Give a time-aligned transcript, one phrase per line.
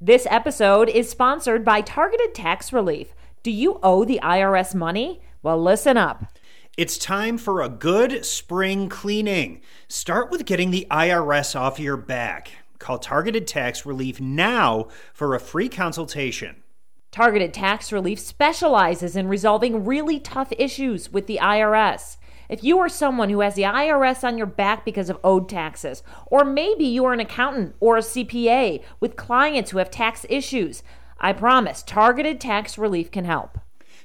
[0.00, 3.14] This episode is sponsored by Targeted Tax Relief.
[3.42, 5.20] Do you owe the IRS money?
[5.42, 6.32] Well, listen up.
[6.76, 9.60] It's time for a good spring cleaning.
[9.88, 12.52] Start with getting the IRS off your back.
[12.78, 16.62] Call Targeted Tax Relief now for a free consultation.
[17.10, 22.17] Targeted Tax Relief specializes in resolving really tough issues with the IRS.
[22.48, 26.02] If you are someone who has the IRS on your back because of owed taxes,
[26.26, 30.82] or maybe you are an accountant or a CPA with clients who have tax issues,
[31.20, 33.58] I promise Targeted Tax Relief can help.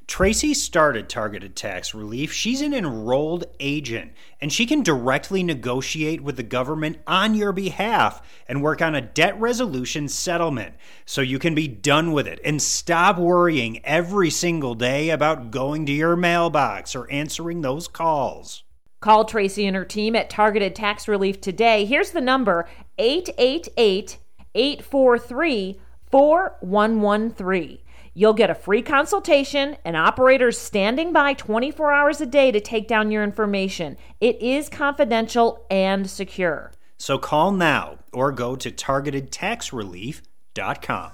[0.07, 2.33] Tracy started Targeted Tax Relief.
[2.33, 4.11] She's an enrolled agent,
[4.41, 9.01] and she can directly negotiate with the government on your behalf and work on a
[9.01, 10.75] debt resolution settlement
[11.05, 15.85] so you can be done with it and stop worrying every single day about going
[15.85, 18.63] to your mailbox or answering those calls.
[18.99, 21.85] Call Tracy and her team at Targeted Tax Relief today.
[21.85, 24.17] Here's the number 888
[24.55, 25.79] 843
[26.11, 27.79] 4113.
[28.13, 32.87] You'll get a free consultation and operators standing by 24 hours a day to take
[32.87, 33.97] down your information.
[34.21, 36.71] It is confidential and secure.
[36.97, 41.11] So call now or go to targetedtaxrelief.com.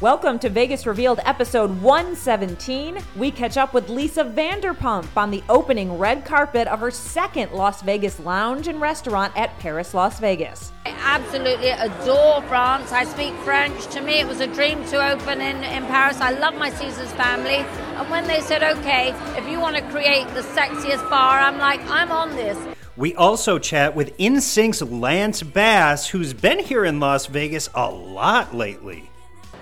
[0.00, 3.00] Welcome to Vegas Revealed episode 117.
[3.16, 7.82] We catch up with Lisa Vanderpump on the opening red carpet of her second Las
[7.82, 10.72] Vegas lounge and restaurant at Paris, Las Vegas.
[10.86, 12.92] I absolutely adore France.
[12.92, 13.88] I speak French.
[13.88, 16.18] To me, it was a dream to open in, in Paris.
[16.22, 17.56] I love my Caesars family.
[17.56, 21.82] And when they said, okay, if you want to create the sexiest bar, I'm like,
[21.90, 22.56] I'm on this.
[22.96, 28.54] We also chat with NSYNC's Lance Bass, who's been here in Las Vegas a lot
[28.54, 29.10] lately.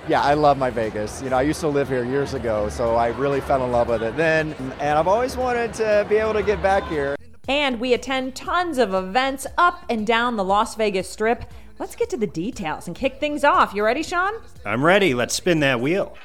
[0.09, 1.20] Yeah, I love my Vegas.
[1.20, 3.89] You know, I used to live here years ago, so I really fell in love
[3.89, 4.55] with it then.
[4.81, 7.15] And I've always wanted to be able to get back here.
[7.47, 11.45] And we attend tons of events up and down the Las Vegas Strip.
[11.78, 13.75] Let's get to the details and kick things off.
[13.75, 14.33] You ready, Sean?
[14.65, 15.12] I'm ready.
[15.12, 16.17] Let's spin that wheel.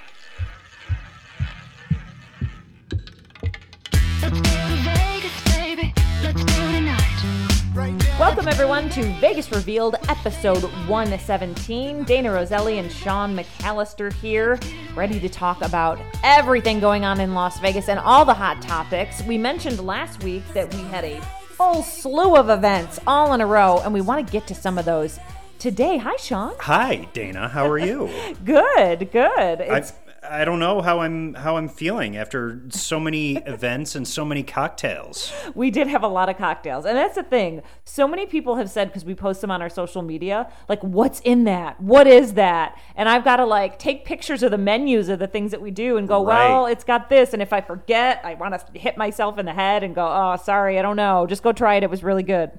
[7.75, 12.03] Welcome, everyone, to Vegas Revealed, episode 117.
[12.03, 14.59] Dana Roselli and Sean McAllister here,
[14.93, 19.23] ready to talk about everything going on in Las Vegas and all the hot topics.
[19.23, 23.47] We mentioned last week that we had a full slew of events all in a
[23.47, 25.19] row, and we want to get to some of those
[25.57, 25.97] today.
[25.97, 26.53] Hi, Sean.
[26.59, 27.47] Hi, Dana.
[27.47, 28.07] How are you?
[28.45, 29.61] Good, good.
[29.61, 29.93] It's
[30.29, 34.43] I don't know how I'm how I'm feeling after so many events and so many
[34.43, 35.33] cocktails.
[35.55, 36.85] we did have a lot of cocktails.
[36.85, 37.61] And that's the thing.
[37.83, 41.19] So many people have said because we post them on our social media like what's
[41.21, 41.79] in that?
[41.81, 42.79] What is that?
[42.95, 45.71] And i've got to like take pictures of the menus of the things that we
[45.71, 47.33] do and go well it's got this.
[47.33, 50.37] And if i forget i want to hit myself in the head and go oh
[50.41, 51.25] sorry i don't know.
[51.27, 51.83] Just go try it.
[51.83, 52.51] It was really good.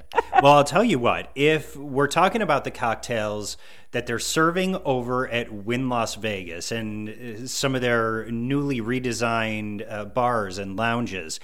[0.42, 3.56] Well, I'll tell you what, if we're talking about the cocktails
[3.94, 9.87] that they're serving over at Wynn Las Vegas and uh, some of their newly redesigned
[9.88, 11.38] uh, bars and lounges,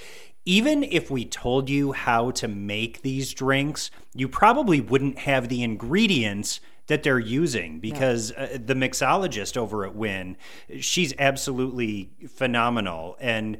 [0.44, 5.62] even if we told you how to make these drinks, you probably wouldn't have the
[5.62, 10.36] ingredients that they're using because uh, the mixologist over at Wynn,
[10.80, 13.16] she's absolutely phenomenal.
[13.20, 13.58] And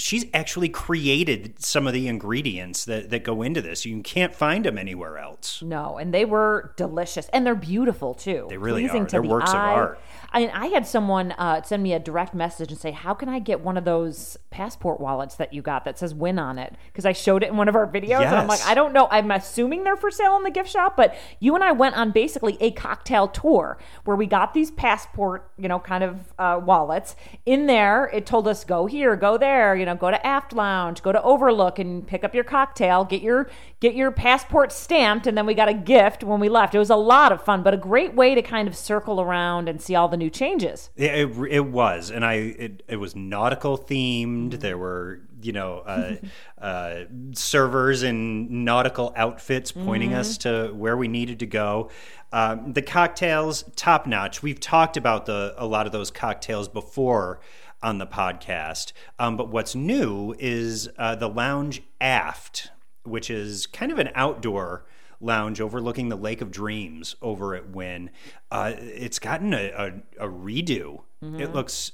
[0.00, 3.84] she's actually created some of the ingredients that, that go into this.
[3.84, 5.62] You can't find them anywhere else.
[5.62, 9.06] no and they were delicious and they're beautiful too They really Pleasing are.
[9.06, 9.74] to They're the works of eye.
[9.74, 10.00] art.
[10.32, 13.40] I, I had someone uh, send me a direct message and say, "How can I
[13.40, 17.04] get one of those passport wallets that you got that says Wynn on it?" Because
[17.04, 19.08] I showed it in one of our videos, and I'm like, "I don't know.
[19.10, 22.12] I'm assuming they're for sale in the gift shop." But you and I went on
[22.12, 27.16] basically a cocktail tour where we got these passport, you know, kind of uh, wallets.
[27.44, 31.02] In there, it told us go here, go there, you know, go to Aft Lounge,
[31.02, 35.36] go to Overlook, and pick up your cocktail, get your get your passport stamped, and
[35.36, 36.74] then we got a gift when we left.
[36.74, 39.68] It was a lot of fun, but a great way to kind of circle around
[39.68, 40.90] and see all the new changes.
[40.96, 44.60] It, it, it was, and I it, it was nautical themed.
[44.60, 46.16] There were you know uh,
[46.60, 51.90] uh, servers in nautical outfits pointing us to where we needed to go.
[52.32, 54.42] Um, the cocktails top notch.
[54.42, 57.40] We've talked about the a lot of those cocktails before
[57.82, 62.70] on the podcast, um, but what's new is uh, the lounge aft,
[63.04, 64.84] which is kind of an outdoor
[65.20, 68.10] lounge overlooking the Lake of Dreams over at Wynn.
[68.50, 69.70] Uh, it's gotten a,
[70.18, 71.02] a, a redo.
[71.22, 71.92] It looks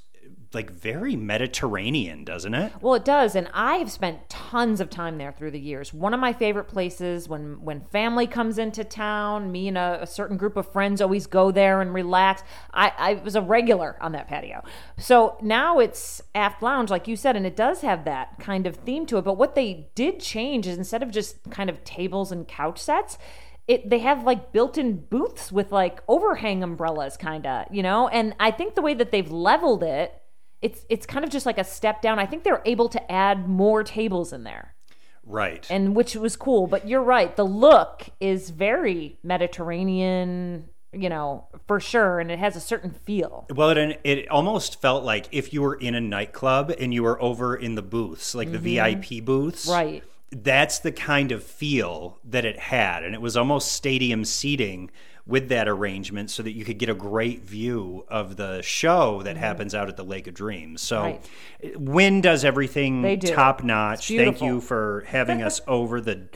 [0.55, 2.73] like very Mediterranean, doesn't it?
[2.81, 5.93] Well, it does, and I have spent tons of time there through the years.
[5.93, 10.07] One of my favorite places when when family comes into town, me and a, a
[10.07, 12.43] certain group of friends always go there and relax.
[12.73, 14.63] I, I was a regular on that patio,
[14.99, 18.77] so now it's Aft Lounge, like you said, and it does have that kind of
[18.77, 19.23] theme to it.
[19.23, 23.19] But what they did change is instead of just kind of tables and couch sets.
[23.69, 28.35] it they have like built-in booths with like overhang umbrellas kind of you know and
[28.39, 30.23] i think the way that they've leveled it
[30.67, 33.49] it's it's kind of just like a step down i think they're able to add
[33.49, 34.75] more tables in there
[35.29, 35.67] Right.
[35.71, 41.79] and which was cool but you're right the look is very mediterranean you know for
[41.81, 45.63] sure and it has a certain feel Well, it, it almost felt like if you
[45.63, 49.67] were in a nightclub and you were over in the booths, like the VIP booths.
[49.67, 49.73] Mm-hmm.
[49.73, 50.05] Right.
[50.31, 53.05] That's the kind of feel that it had.
[53.05, 54.91] And it was almost stadium seating
[55.27, 59.37] with that arrangement so that you could get a great view of the show that
[59.37, 60.81] happens out at the Lake of Dreams.
[60.83, 61.07] So, Mm-hmm.
[61.69, 61.81] Right.
[61.81, 63.27] Wynn does everything do.
[63.35, 64.09] top notch.
[64.09, 66.01] Thank you for having us over.
[66.01, 66.29] The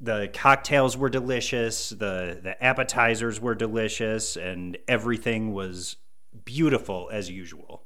[0.00, 5.96] the cocktails were delicious, the the appetizers were delicious, and everything was
[6.44, 7.82] beautiful as usual.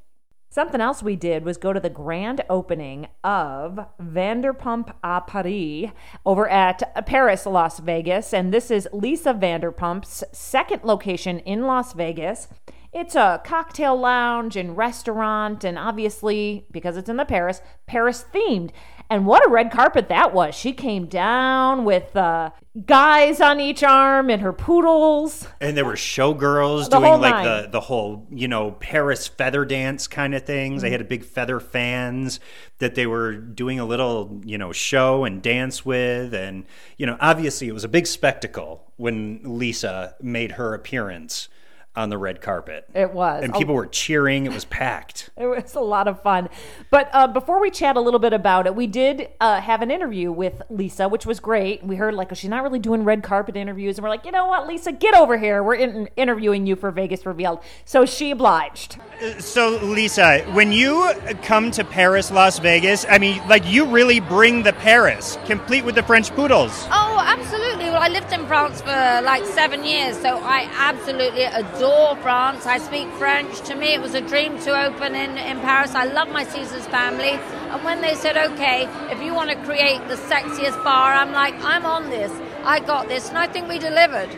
[0.52, 5.93] Something else we did was go to the grand opening of Vanderpump à Paris
[6.26, 8.34] over at Paris, Las Vegas.
[8.34, 12.49] And this is Lisa Vanderpump's second location in Las Vegas.
[12.93, 18.72] It's a cocktail lounge and restaurant, and obviously, because it's in the Paris, Paris themed.
[19.12, 20.55] And what a red carpet that was.
[20.55, 22.49] She came down with uh,
[22.87, 25.47] guys on each arm and her poodles.
[25.61, 30.06] And there were showgirls The doing like the the whole you know Paris feather dance
[30.06, 30.81] kind of things.
[30.81, 30.93] They Mm-hmm.
[30.99, 32.41] had big feather fans
[32.79, 36.64] that they were doing a little you know show and dance with, and
[36.97, 41.49] you know obviously it was a big spectacle when Lisa made her appearance
[41.94, 42.87] on the red carpet.
[42.94, 43.44] It was.
[43.44, 44.47] and people were cheering.
[44.47, 45.31] It was packed.
[45.43, 46.49] It was a lot of fun.
[46.91, 49.91] But uh, before we chat a little bit about it, we did uh, have an
[49.91, 51.83] interview with Lisa, which was great.
[51.83, 53.99] We heard like, oh, she's not really doing red carpet interviews.
[53.99, 55.62] And we're like, you know what, Lisa, get over here.
[55.62, 57.59] We're in- interviewing you for Vegas Revealed.
[57.85, 58.99] So she obliged.
[59.41, 61.12] So, Lisa, when you
[61.43, 65.97] come to Paris, Las Vegas, I mean, like, you really bring the Paris, complete with
[65.97, 66.87] the French poodles.
[66.91, 67.72] Oh, absolutely.
[68.02, 72.66] I lived in France for like seven years, so I absolutely adore France.
[72.66, 73.60] I speak French.
[73.60, 75.94] To me, it was a dream to open in, in Paris.
[75.94, 77.38] I love my Caesars family.
[77.70, 81.54] And when they said, okay, if you want to create the sexiest bar, I'm like,
[81.62, 82.32] I'm on this.
[82.64, 83.28] I got this.
[83.28, 84.37] And I think we delivered.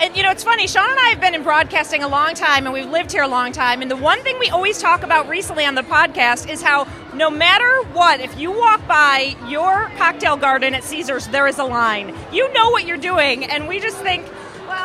[0.00, 0.68] And you know, it's funny.
[0.68, 3.28] Sean and I have been in broadcasting a long time, and we've lived here a
[3.28, 3.82] long time.
[3.82, 7.30] And the one thing we always talk about recently on the podcast is how no
[7.30, 12.14] matter what, if you walk by your cocktail garden at Caesars, there is a line.
[12.32, 14.24] You know what you're doing, and we just think,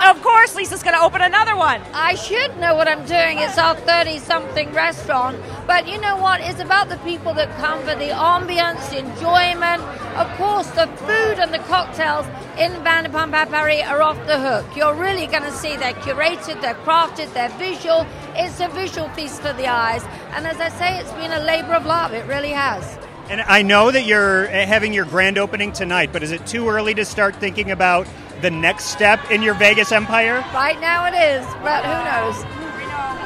[0.02, 1.82] of course, Lisa's going to open another one.
[1.94, 3.40] I should know what I'm doing.
[3.40, 5.38] It's our 30 something restaurant.
[5.68, 6.42] But you know what?
[6.42, 9.82] It's about the people that come for the ambience, the enjoyment.
[10.18, 12.26] Of course, the food and the cocktails
[12.58, 14.66] in Vanderpump à Paris are off the hook.
[14.76, 18.06] You're really going to see they're curated, they're crafted, they're visual.
[18.36, 20.04] It's a visual feast for the eyes.
[20.32, 22.14] And as I say, it's been a labor of love.
[22.14, 22.98] It really has.
[23.30, 26.68] And I know that you're uh, having your grand opening tonight, but is it too
[26.68, 28.06] early to start thinking about
[28.44, 30.46] the next step in your Vegas empire?
[30.54, 32.46] Right now it is, but who knows?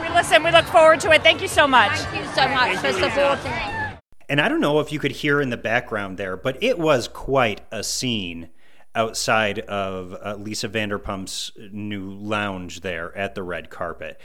[0.07, 0.43] We listen.
[0.43, 1.23] We look forward to it.
[1.23, 1.91] Thank you so much.
[1.91, 3.51] Thank you so much for supporting.
[4.29, 7.07] And I don't know if you could hear in the background there, but it was
[7.07, 8.49] quite a scene
[8.93, 14.21] outside of uh, Lisa Vanderpump's new lounge there at the red carpet.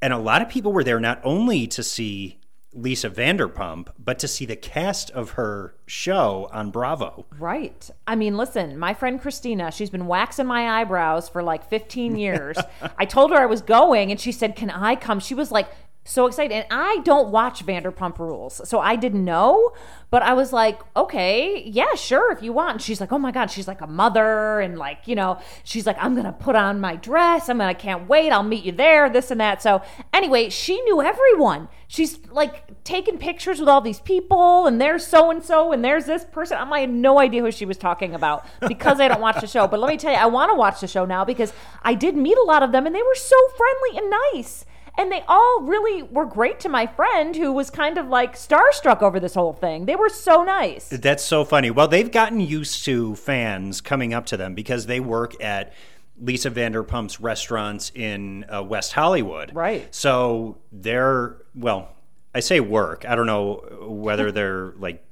[0.00, 2.38] And a lot of people were there not only to see
[2.72, 7.26] Lisa Vanderpump, but to see the cast of her show on Bravo.
[7.38, 7.90] Right.
[8.06, 12.58] I mean, listen, my friend Christina, she's been waxing my eyebrows for like 15 years.
[12.98, 15.20] I told her I was going, and she said, Can I come?
[15.20, 15.68] She was like,
[16.08, 16.54] so excited.
[16.54, 18.60] And I don't watch Vanderpump Rules.
[18.68, 19.72] So I didn't know,
[20.10, 22.72] but I was like, okay, yeah, sure, if you want.
[22.72, 24.60] And she's like, oh my God, she's like a mother.
[24.60, 27.48] And like, you know, she's like, I'm to put on my dress.
[27.48, 28.30] I'm going to, can't wait.
[28.30, 29.62] I'll meet you there, this and that.
[29.62, 31.68] So anyway, she knew everyone.
[31.86, 36.04] She's like taking pictures with all these people, and there's so and so, and there's
[36.04, 36.58] this person.
[36.58, 39.46] I'm, I had no idea who she was talking about because I don't watch the
[39.46, 39.66] show.
[39.66, 42.14] But let me tell you, I want to watch the show now because I did
[42.14, 44.66] meet a lot of them, and they were so friendly and nice.
[44.98, 49.00] And they all really were great to my friend who was kind of like starstruck
[49.00, 49.86] over this whole thing.
[49.86, 50.88] They were so nice.
[50.88, 51.70] That's so funny.
[51.70, 55.72] Well, they've gotten used to fans coming up to them because they work at
[56.20, 59.54] Lisa Vanderpump's restaurants in uh, West Hollywood.
[59.54, 59.94] Right.
[59.94, 61.94] So they're, well,
[62.34, 63.04] I say work.
[63.08, 65.04] I don't know whether they're like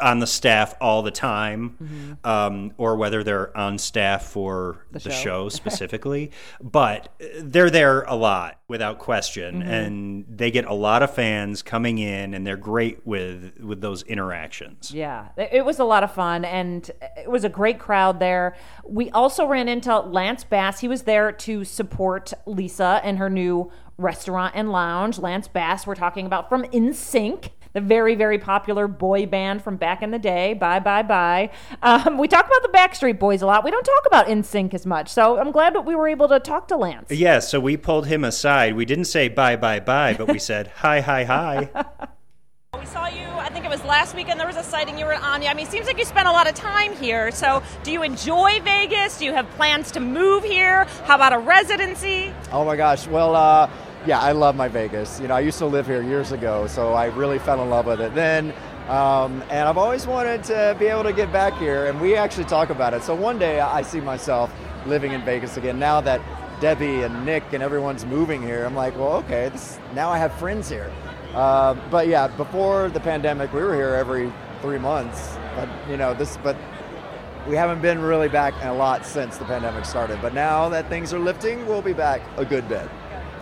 [0.00, 2.12] on the staff all the time mm-hmm.
[2.24, 5.10] um, or whether they're on staff for the, show.
[5.10, 6.30] show, specifically.
[6.60, 9.60] but uh, they're there a lot without question.
[9.60, 9.70] Mm-hmm.
[9.70, 14.02] And they get a lot of fans coming in and they're great with, with those
[14.02, 14.92] interactions.
[14.92, 18.20] Yeah, it it was a lot of fun and uh, it was a great crowd
[18.20, 18.56] there.
[18.84, 20.80] We also ran into Lance Bass.
[20.80, 25.18] He was there to support Lisa and her new restaurant and lounge.
[25.18, 27.50] Lance Bass, we're talking about from NSYNC.
[27.72, 30.54] The very, very popular boy band from back in the day.
[30.54, 31.50] Bye, bye, bye.
[31.82, 33.64] Um, we talk about the Backstreet Boys a lot.
[33.64, 35.08] We don't talk about NSYNC as much.
[35.08, 37.10] So I'm glad that we were able to talk to Lance.
[37.10, 38.74] Yeah, so we pulled him aside.
[38.76, 41.70] We didn't say bye, bye, bye, but we said hi, hi, hi.
[42.78, 45.14] We saw you, I think it was last weekend, there was a sighting you were
[45.14, 45.48] at Anya.
[45.48, 47.30] I mean, it seems like you spent a lot of time here.
[47.30, 49.18] So, do you enjoy Vegas?
[49.18, 50.84] Do you have plans to move here?
[51.04, 52.32] How about a residency?
[52.52, 53.08] Oh my gosh.
[53.08, 53.70] Well, uh,
[54.08, 55.20] yeah, I love my Vegas.
[55.20, 57.84] You know, I used to live here years ago, so I really fell in love
[57.84, 58.54] with it then.
[58.88, 62.46] Um, and I've always wanted to be able to get back here, and we actually
[62.46, 63.02] talk about it.
[63.02, 64.50] So one day I see myself
[64.86, 65.78] living in Vegas again.
[65.78, 66.22] Now that
[66.58, 70.32] Debbie and Nick and everyone's moving here, I'm like, well, okay, this, now I have
[70.38, 70.90] friends here.
[71.34, 75.36] Uh, but yeah, before the pandemic, we were here every three months.
[75.54, 76.56] But you know, this, but
[77.46, 80.18] we haven't been really back a lot since the pandemic started.
[80.22, 82.88] But now that things are lifting, we'll be back a good bit.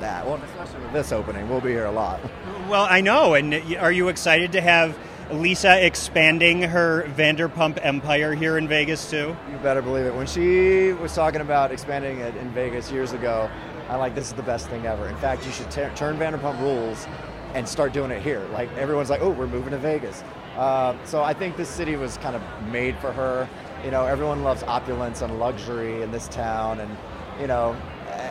[0.01, 2.21] Yeah, well, especially with this opening, we'll be here a lot.
[2.69, 3.35] Well, I know.
[3.35, 4.99] And are you excited to have
[5.31, 9.37] Lisa expanding her Vanderpump empire here in Vegas too?
[9.51, 10.15] You better believe it.
[10.15, 13.51] When she was talking about expanding it in Vegas years ago,
[13.89, 15.09] I'm like, this is the best thing ever.
[15.09, 17.07] In fact, you should t- turn Vanderpump Rules
[17.55, 18.45] and start doing it here.
[18.53, 20.23] Like everyone's like, oh, we're moving to Vegas.
[20.57, 23.49] Uh, so I think this city was kind of made for her.
[23.85, 26.97] You know, everyone loves opulence and luxury in this town, and
[27.41, 27.77] you know,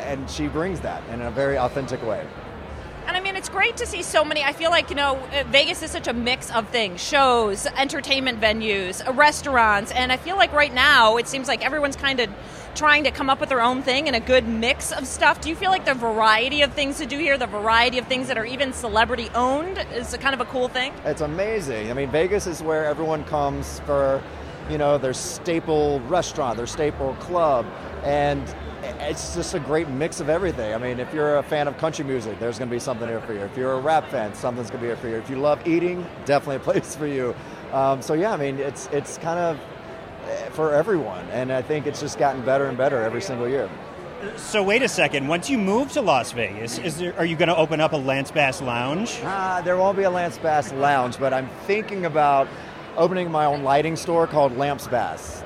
[0.04, 2.26] and she brings that in a very authentic way.
[3.08, 4.44] And I mean, it's great to see so many.
[4.44, 8.42] I feel like, you know, uh, Vegas is such a mix of things shows, entertainment
[8.42, 9.92] venues, uh, restaurants.
[9.92, 12.30] And I feel like right now, it seems like everyone's kind of
[12.74, 15.40] trying to come up with their own thing and a good mix of stuff.
[15.40, 18.28] Do you feel like the variety of things to do here, the variety of things
[18.28, 20.92] that are even celebrity owned, is a kind of a cool thing?
[21.06, 21.92] It's amazing.
[21.92, 24.22] I mean, Vegas is where everyone comes for,
[24.68, 27.68] you know, their staple restaurant, their staple club.
[28.04, 28.44] And
[29.00, 30.74] it's just a great mix of everything.
[30.74, 33.22] I mean, if you're a fan of country music, there's going to be something here
[33.22, 33.40] for you.
[33.42, 35.16] If you're a rap fan, something's going to be here for you.
[35.16, 37.36] If you love eating, definitely a place for you.
[37.72, 39.60] Um, so yeah, I mean, it's it's kind of
[40.28, 43.70] eh, for everyone, and I think it's just gotten better and better every single year.
[44.38, 45.28] So wait a second.
[45.28, 47.98] Once you move to Las Vegas, is there, are you going to open up a
[47.98, 49.20] Lance Bass Lounge?
[49.24, 52.48] Ah, there won't be a Lance Bass Lounge, but I'm thinking about
[52.98, 55.44] opening my own lighting store called Lamps Bass.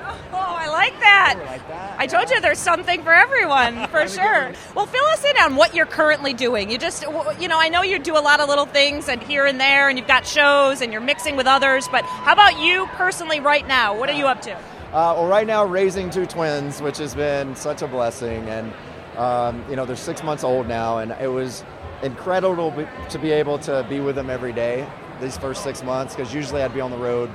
[0.79, 1.41] I like that.
[1.45, 1.99] like that.
[1.99, 4.53] I told you there's something for everyone, for sure.
[4.75, 6.71] Well, fill us in on what you're currently doing.
[6.71, 7.03] You just,
[7.39, 9.89] you know, I know you do a lot of little things and here and there,
[9.89, 13.67] and you've got shows and you're mixing with others, but how about you personally right
[13.67, 13.97] now?
[13.97, 14.53] What are you up to?
[14.53, 18.73] Uh, well, right now, raising two twins, which has been such a blessing, and
[19.17, 21.63] um, you know they're six months old now, and it was
[22.01, 22.71] incredible
[23.09, 24.87] to be able to be with them every day
[25.21, 26.15] these first six months.
[26.15, 27.29] Because usually I'd be on the road,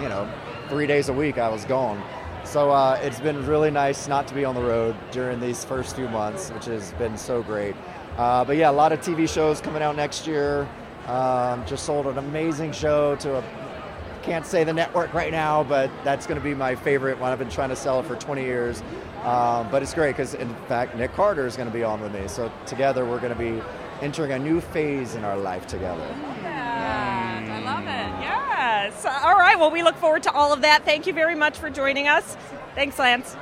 [0.00, 0.30] you know,
[0.68, 1.38] three days a week.
[1.38, 2.00] I was gone,
[2.50, 5.94] so uh, it's been really nice not to be on the road during these first
[5.94, 7.76] few months, which has been so great.
[8.16, 10.68] Uh, but yeah, a lot of TV shows coming out next year.
[11.06, 13.44] Um, just sold an amazing show to a
[14.22, 17.32] can't say the network right now, but that's going to be my favorite one.
[17.32, 18.82] I've been trying to sell it for 20 years.
[19.22, 22.12] Um, but it's great because, in fact, Nick Carter is going to be on with
[22.12, 22.26] me.
[22.26, 23.62] So together we're going to be
[24.00, 26.06] entering a new phase in our life together.
[26.42, 26.69] Yeah,
[29.60, 30.86] Well, we look forward to all of that.
[30.86, 32.34] Thank you very much for joining us.
[32.74, 33.36] Thanks, Lance.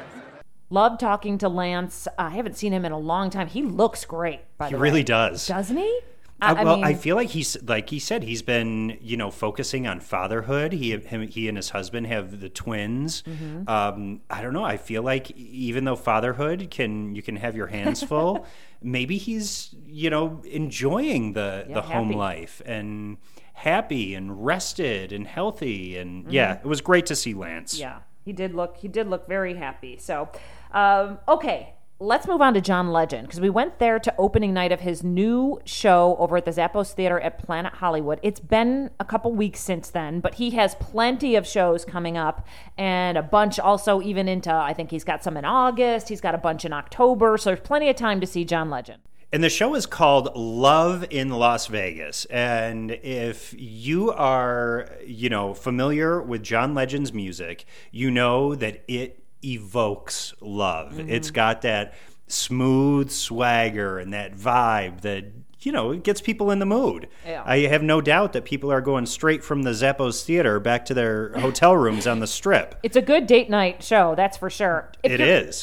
[0.69, 2.09] Love talking to Lance.
[2.19, 3.47] I haven't seen him in a long time.
[3.47, 5.05] He looks great, by He the really way.
[5.05, 5.47] does.
[5.47, 6.01] Doesn't he?
[6.43, 9.87] Uh, well, mean, I feel like he's like he said he's been you know focusing
[9.87, 10.73] on fatherhood.
[10.73, 13.23] He him, he and his husband have the twins.
[13.23, 13.69] Mm-hmm.
[13.69, 14.65] Um, I don't know.
[14.65, 18.45] I feel like even though fatherhood can you can have your hands full,
[18.83, 23.19] maybe he's you know enjoying the Yeah, the home life and
[23.59, 27.75] happy and rested and healthy and yeah, it was great to see Lance.
[27.75, 27.83] Mm-hmm.
[27.83, 28.77] Yeah, he did look.
[28.77, 29.97] He did look very happy.
[29.99, 30.29] So,
[30.73, 34.71] um, okay, let's move on to John Legend because we went there to opening night
[34.71, 38.21] of his new show over at the Zappos Theater at Planet Hollywood.
[38.23, 42.47] It's been a couple weeks since then, but he has plenty of shows coming up
[42.77, 44.53] and a bunch also even into.
[44.53, 46.09] I think he's got some in August.
[46.09, 47.37] He's got a bunch in October.
[47.37, 49.03] So there's plenty of time to see John Legend.
[49.31, 52.25] And the show is called Love in Las Vegas.
[52.27, 59.23] And if you are, you know, familiar with John Legend's music, you know that it
[59.45, 60.99] evokes love.
[60.99, 61.35] It's mm-hmm.
[61.35, 61.95] got that
[62.27, 65.27] smooth swagger and that vibe that
[65.69, 67.09] you know, it gets people in the mood.
[67.27, 67.43] Yeah.
[67.45, 70.95] I have no doubt that people are going straight from the Zappos Theater back to
[70.95, 72.75] their hotel rooms on the strip.
[72.83, 74.91] It's a good date night show, that's for sure.
[75.03, 75.13] If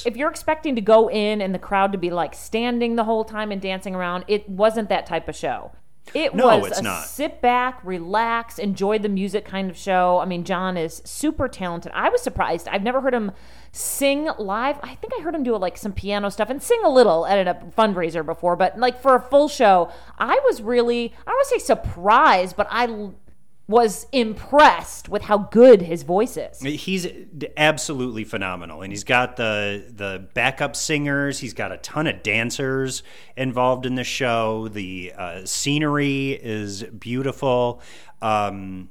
[0.06, 0.12] It.
[0.12, 3.26] If you're expecting to go in and the crowd to be like standing the whole
[3.26, 5.72] time and dancing around, it wasn't that type of show.
[6.14, 7.06] It No, was it's a not.
[7.06, 10.20] sit back, relax, enjoy the music kind of show.
[10.20, 11.92] I mean, John is super talented.
[11.96, 12.68] I was surprised.
[12.68, 13.32] I've never heard him
[13.72, 14.78] sing live.
[14.82, 17.48] I think I heard him do like some piano stuff and sing a little at
[17.48, 21.48] a fundraiser before, but like for a full show, I was really I don't want
[21.50, 23.10] to say surprised, but I
[23.68, 26.60] was impressed with how good his voice is.
[26.60, 27.08] He's
[27.58, 31.40] absolutely phenomenal, and he's got the the backup singers.
[31.40, 33.02] He's got a ton of dancers
[33.36, 34.68] involved in the show.
[34.68, 37.82] The uh, scenery is beautiful,
[38.22, 38.90] um,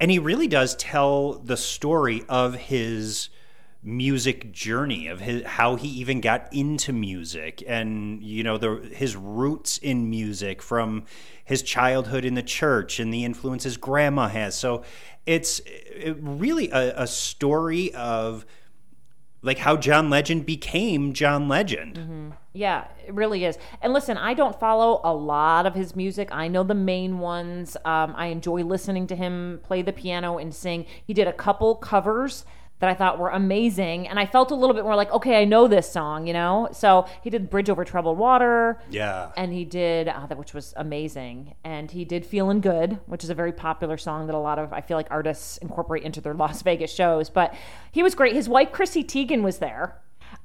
[0.00, 3.28] and he really does tell the story of his
[3.82, 9.16] music journey of his how he even got into music and you know the his
[9.16, 11.02] roots in music from
[11.44, 14.84] his childhood in the church and the influence his grandma has so
[15.26, 18.46] it's it really a, a story of
[19.42, 22.32] like how John Legend became John Legend.
[22.52, 23.58] Yeah, it really is.
[23.80, 26.28] And listen, I don't follow a lot of his music.
[26.30, 27.76] I know the main ones.
[27.84, 30.86] Um, I enjoy listening to him play the piano and sing.
[31.04, 32.44] He did a couple covers
[32.82, 35.44] that I thought were amazing, and I felt a little bit more like, okay, I
[35.44, 36.68] know this song, you know.
[36.72, 39.30] So he did "Bridge Over Troubled Water." Yeah.
[39.36, 41.54] and he did uh, that, which was amazing.
[41.62, 44.72] And he did "Feeling Good," which is a very popular song that a lot of
[44.72, 47.30] I feel like artists incorporate into their Las Vegas shows.
[47.30, 47.54] But
[47.92, 48.34] he was great.
[48.34, 49.96] His wife Chrissy Teigen was there,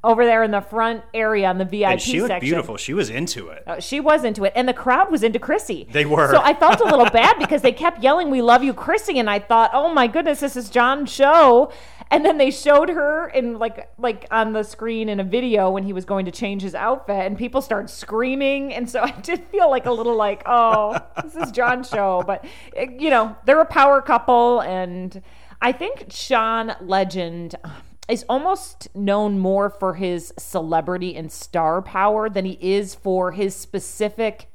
[0.04, 2.48] over there in the front area on the VIP And she looked section.
[2.48, 2.78] beautiful.
[2.78, 3.64] She was into it.
[3.66, 5.88] Uh, she was into it, and the crowd was into Chrissy.
[5.92, 6.30] They were.
[6.32, 9.28] So I felt a little bad because they kept yelling, "We love you, Chrissy," and
[9.30, 11.72] I thought, "Oh my goodness, this is John's show."
[12.10, 15.84] And then they showed her in like like on the screen in a video when
[15.84, 19.44] he was going to change his outfit, and people started screaming, and so I did
[19.46, 22.46] feel like a little like, "Oh, this is John's show," but
[22.76, 25.22] eh, you know, they're a power couple, and
[25.62, 27.56] I think Sean Legend
[28.08, 33.56] is almost known more for his celebrity and star power than he is for his
[33.56, 34.50] specific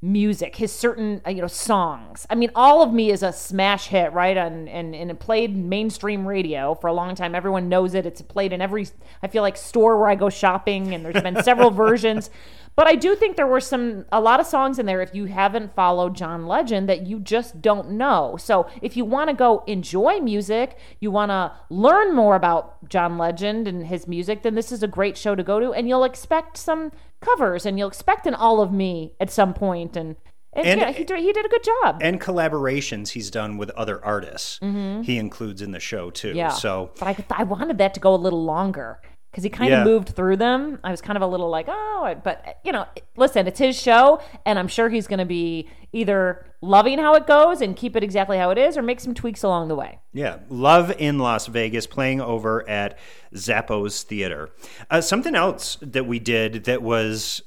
[0.00, 2.26] music, his certain uh, you know songs.
[2.30, 4.36] I mean, all of me is a smash hit, right?
[4.36, 7.34] And and and it played mainstream radio for a long time.
[7.34, 8.06] Everyone knows it.
[8.06, 8.86] It's played in every
[9.22, 12.30] I feel like store where I go shopping, and there's been several versions.
[12.78, 15.24] But I do think there were some a lot of songs in there if you
[15.24, 18.36] haven't followed John Legend that you just don't know.
[18.38, 23.18] So if you want to go enjoy music, you want to learn more about John
[23.18, 26.04] Legend and his music, then this is a great show to go to and you'll
[26.04, 30.14] expect some covers and you'll expect an all of me at some point and
[30.52, 31.98] and, And- yeah, he did, he did a good job.
[32.00, 34.60] And collaborations he's done with other artists.
[34.62, 36.28] He includes in the show too.
[36.28, 36.36] Mm-hmm.
[36.36, 36.50] yeah.
[36.50, 39.00] So but I I wanted that to go a little longer
[39.38, 39.82] because he kind Yeah.
[39.82, 40.80] of moved through them.
[40.82, 44.20] I was kind of a little like, oh, but you know, listen, it's his show,
[44.44, 48.02] and I'm sure he's going to be either loving how it goes and keep it
[48.02, 50.00] exactly how it is, or make some tweaks along the way.
[50.12, 52.98] Yeah, Love in Las Vegas, playing over at
[53.32, 54.50] Zappos Theater.
[54.90, 57.42] Uh, something else that we did that was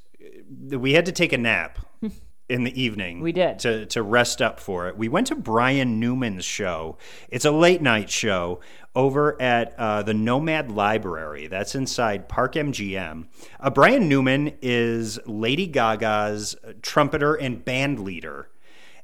[0.69, 1.79] we had to take a nap
[2.49, 3.19] in the evening.
[3.21, 3.59] We did.
[3.59, 4.97] to to rest up for it.
[4.97, 6.97] We went to Brian Newman's show.
[7.29, 8.59] It's a late night show
[8.95, 11.47] over at uh, the Nomad Library.
[11.47, 13.27] That's inside Park MGM.
[13.59, 18.49] Uh, Brian Newman is Lady Gaga's trumpeter and band leader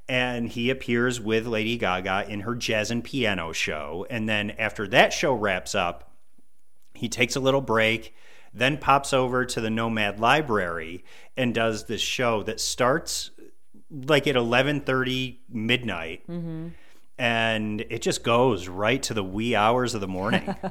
[0.10, 4.06] and he appears with Lady Gaga in her jazz and piano show.
[4.10, 6.12] And then after that show wraps up,
[6.94, 8.16] he takes a little break,
[8.54, 11.04] then pops over to the Nomad Library
[11.36, 13.32] and does this show that starts
[13.92, 16.24] like at 11:30 midnight.
[17.18, 20.56] And it just goes right to the wee hours of the morning.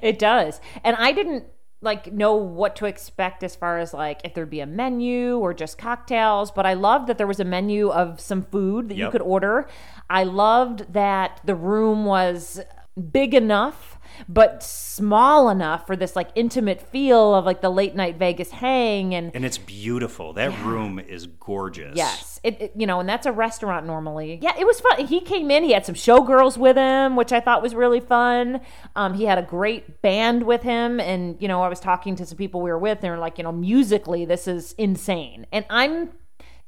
[0.00, 0.60] It does.
[0.84, 1.44] And I didn't
[1.80, 5.54] like know what to expect as far as like if there'd be a menu or
[5.54, 9.10] just cocktails, but I loved that there was a menu of some food that you
[9.10, 9.68] could order.
[10.10, 12.60] I loved that the room was
[12.98, 13.94] big enough
[14.28, 19.14] but small enough for this like intimate feel of like the late night Vegas hang
[19.14, 20.32] and and it's beautiful.
[20.32, 21.96] That room is gorgeous.
[21.96, 24.40] Yes, it, it- you know, and that's a restaurant normally.
[24.42, 25.06] Yeah, it was fun.
[25.06, 25.62] He came in.
[25.62, 28.60] He had some showgirls with him, which I thought was really fun.
[28.96, 32.26] Um, he had a great band with him, and you know, I was talking to
[32.26, 35.46] some people we were with, and they were like, you know, musically, this is insane,
[35.52, 36.10] and I'm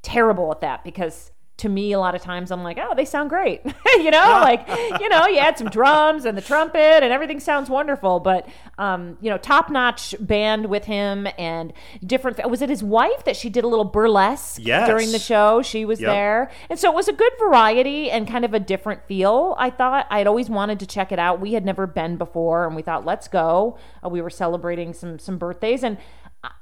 [0.02, 1.32] terrible at that because.
[1.60, 3.60] To me, a lot of times I'm like, oh, they sound great.
[3.96, 4.66] you know, like,
[5.00, 8.18] you know, you add some drums and the trumpet and everything sounds wonderful.
[8.20, 11.72] But, um, you know, top notch band with him and
[12.04, 12.48] different.
[12.50, 14.88] Was it his wife that she did a little burlesque Yes.
[14.88, 15.60] during the show?
[15.62, 16.10] She was Yep.
[16.10, 16.50] there.
[16.70, 19.54] And so it was a good variety and kind of a different feel.
[19.58, 21.40] I thought I'd always wanted to check it out.
[21.40, 23.76] We had never been before and we thought, let's go.
[24.04, 25.98] Uh, we were celebrating some, some birthdays and,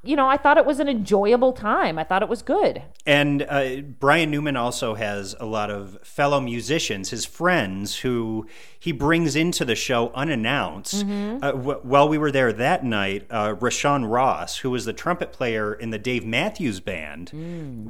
[0.03, 1.99] you know, I thought it was an enjoyable time.
[1.99, 2.83] I thought it was good.
[3.07, 8.47] And uh, Brian Newman also has a lot of fellow musicians, his friends, who
[8.79, 11.07] he brings into the show unannounced.
[11.07, 11.45] Mm-hmm.
[11.45, 15.33] Uh, w- while we were there that night, uh, Rashawn Ross, who was the trumpet
[15.33, 17.31] player in the Dave Matthews Band,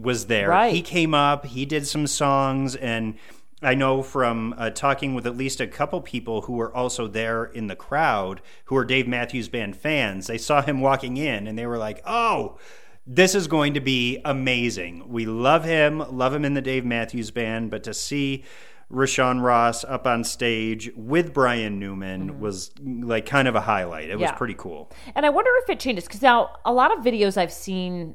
[0.02, 0.48] was there.
[0.48, 0.50] Mm.
[0.50, 0.74] Right.
[0.74, 3.14] He came up, he did some songs, and
[3.60, 7.44] I know from uh, talking with at least a couple people who were also there
[7.44, 11.58] in the crowd who are Dave Matthews Band fans, they saw him walking in and
[11.58, 12.56] they were like, oh,
[13.04, 15.08] This is going to be amazing.
[15.08, 18.44] We love him, love him in the Dave Matthews Band, but to see
[18.92, 24.08] Rashawn Ross up on stage with Brian Newman was like kind of a highlight.
[24.10, 24.36] It was Mm-hmm.
[24.38, 24.90] Pretty cool.
[25.14, 28.14] And I wonder if it changes because now a lot of videos I've seen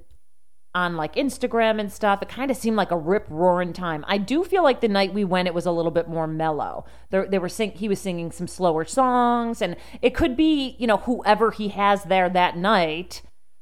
[0.76, 4.04] on like Instagram and stuff, it kind of seemed like a rip roaring time.
[4.08, 6.86] I do feel like the night we went, it was a little bit more mellow.
[7.12, 10.88] There, they were sing- he was singing some slower songs, and it could be you
[10.88, 13.22] know whoever he has there that night.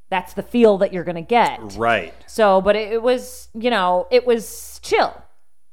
[0.09, 1.75] That's the feel that you're gonna get.
[1.77, 2.13] Right.
[2.27, 5.21] So, but it, it was, you know, it was chill,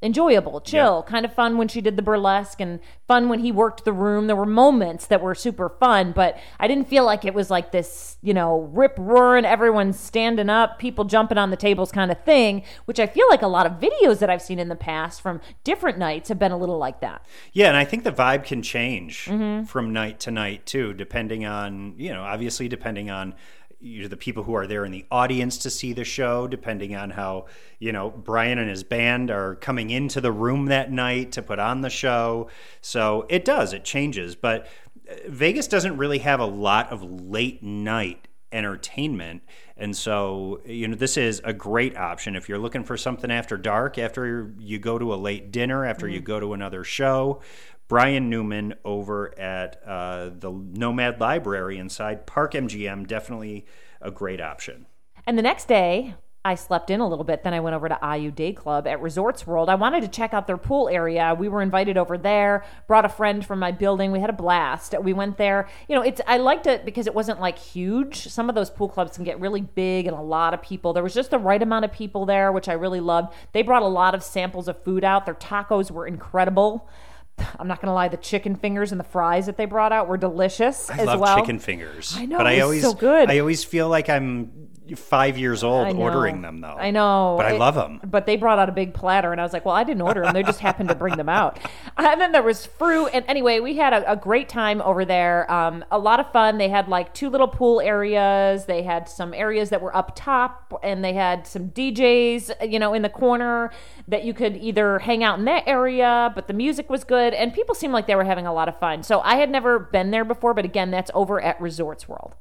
[0.01, 3.85] enjoyable, chill, kind of fun when she did the burlesque and fun when he worked
[3.85, 4.29] the room.
[4.29, 7.73] There were moments that were super fun, but I didn't feel like it was like
[7.73, 12.23] this, you know, rip roaring, everyone standing up, people jumping on the tables kind of
[12.25, 15.21] thing, which I feel like a lot of videos that I've seen in the past
[15.21, 17.25] from different nights have been a little like that.
[17.53, 19.65] Yeah, and I think the vibe can change Mm-hmm.
[19.65, 23.35] from night to night too, depending on you know, obviously depending on
[23.81, 27.47] the people who are there in the audience to see the show, depending on how
[27.79, 31.59] you know Brian and his band are coming into the room that night to put
[31.59, 32.49] on the show.
[32.81, 34.67] So it does, it changes, but
[35.09, 39.43] uh, Vegas doesn't really have a lot of late night entertainment.
[39.77, 43.57] And so, you know, this is a great option if you're looking for something after
[43.57, 47.41] dark, after you go to a late dinner, after you go to another show.
[47.89, 53.65] Brian Newman over at uh, the Nomad Library inside Park MGM, definitely
[54.01, 54.87] a great option.
[55.27, 57.43] And the next day, I slept in a little bit.
[57.43, 59.69] Then I went over to Ayu Day Club at Resorts World.
[59.69, 61.35] I wanted to check out their pool area.
[61.39, 62.65] We were invited over there.
[62.87, 64.13] Brought a friend from my building.
[64.13, 64.95] We had a blast.
[65.03, 65.69] We went there.
[65.89, 68.29] You know, it's I liked it because it wasn't like huge.
[68.29, 70.93] Some of those pool clubs can get really big and a lot of people.
[70.93, 73.35] There was just the right amount of people there, which I really loved.
[73.53, 75.27] They brought a lot of samples of food out.
[75.27, 76.89] Their tacos were incredible.
[77.59, 80.17] I'm not gonna lie, the chicken fingers and the fries that they brought out were
[80.17, 81.39] delicious I as love well.
[81.39, 82.15] chicken fingers.
[82.17, 83.31] I know, but I was always so good.
[83.31, 86.77] I always feel like I'm five years old ordering them though.
[86.79, 87.35] I know.
[87.39, 88.01] But I It- love them.
[88.05, 90.23] But they brought out a big platter, and I was like, well, I didn't order
[90.23, 90.33] them.
[90.35, 91.59] They just happened to bring them out.
[91.99, 93.09] And then there was fruit.
[93.13, 95.51] And anyway, we had a, a great time over there.
[95.53, 96.57] Um, a lot of fun.
[96.59, 98.65] They had like two little pool areas.
[98.67, 102.95] They had some areas that were up top, and they had some DJs, you know,
[102.95, 103.71] in the corner
[104.07, 107.53] that you could either hang out in that area, but the music was good, and
[107.53, 109.03] people seemed like they were having a lot of fun.
[109.03, 112.35] So I had never been there before, but again, that's over at Resorts World.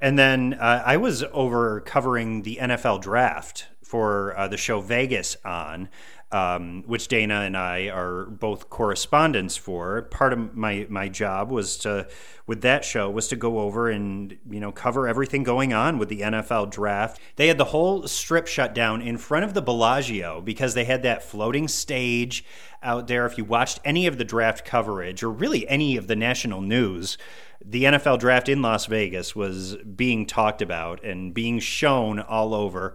[0.00, 5.36] And then uh, I was over covering the NFL draft for uh, the show Vegas
[5.44, 5.88] on,
[6.30, 10.02] um, which Dana and I are both correspondents for.
[10.02, 12.06] Part of my my job was to
[12.46, 16.10] with that show was to go over and you know cover everything going on with
[16.10, 17.20] the NFL draft.
[17.36, 21.02] They had the whole strip shut down in front of the Bellagio because they had
[21.02, 22.44] that floating stage
[22.82, 23.24] out there.
[23.24, 27.16] If you watched any of the draft coverage or really any of the national news,
[27.64, 32.94] the NFL draft in Las Vegas was being talked about and being shown all over.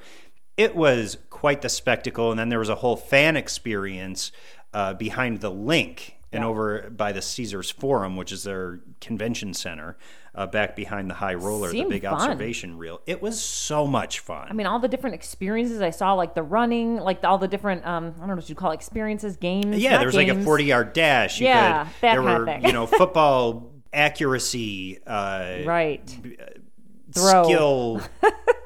[0.57, 2.29] It was quite the spectacle.
[2.31, 4.31] And then there was a whole fan experience
[4.73, 9.95] uh, behind the LINQ and over by the Caesars Forum, which is their convention center,
[10.33, 12.13] uh, back behind the high roller, Seemed the big fun.
[12.15, 13.01] observation reel.
[13.05, 14.47] It was so much fun.
[14.49, 17.85] I mean, all the different experiences I saw, like the running, like all the different,
[17.85, 19.77] um, I don't know what you'd call it, experiences, games.
[19.77, 21.39] Yeah, there was like a 40 yard dash.
[21.39, 22.65] You Yeah, could, that there were, thing.
[22.65, 26.17] you know, football accuracy, uh, Right.
[27.13, 27.43] Throw.
[27.43, 28.01] skill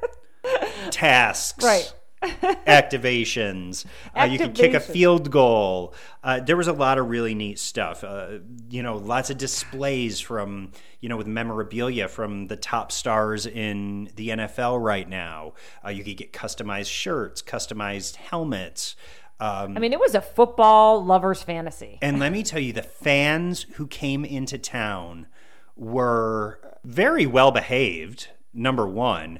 [0.91, 1.63] tasks.
[1.63, 1.93] Right.
[2.23, 3.86] activations.
[4.15, 5.93] Uh, you could kick a field goal.
[6.23, 8.03] Uh, there was a lot of really neat stuff.
[8.03, 13.45] Uh, you know, lots of displays from you know with memorabilia from the top stars
[13.45, 15.53] in the NFL right now.
[15.86, 18.95] Uh, you could get customized shirts, customized helmets.
[19.39, 21.99] Um, I mean, it was a football lover's fantasy.
[22.01, 25.27] and let me tell you, the fans who came into town
[25.75, 29.39] were very well behaved, number one.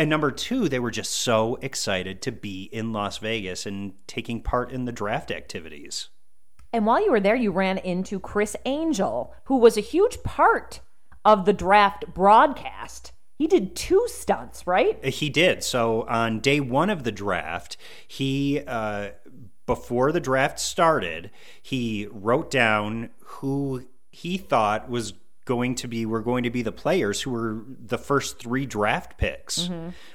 [0.00, 4.40] And number two, they were just so excited to be in Las Vegas and taking
[4.42, 6.08] part in the draft activities.
[6.72, 10.80] And while you were there, you ran into Criss Angel, who was a huge part
[11.22, 13.12] of the draft broadcast.
[13.36, 15.04] He did two stunts, right?
[15.04, 15.62] He did.
[15.62, 17.76] So on day one of the draft,
[18.08, 19.10] he, uh,
[19.66, 25.12] before the draft started, he wrote down who he thought was
[25.50, 29.18] going to be were going to be the players who were the first three draft
[29.18, 29.68] picks.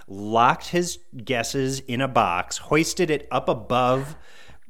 [0.07, 4.15] Locked his guesses in a box, hoisted it up above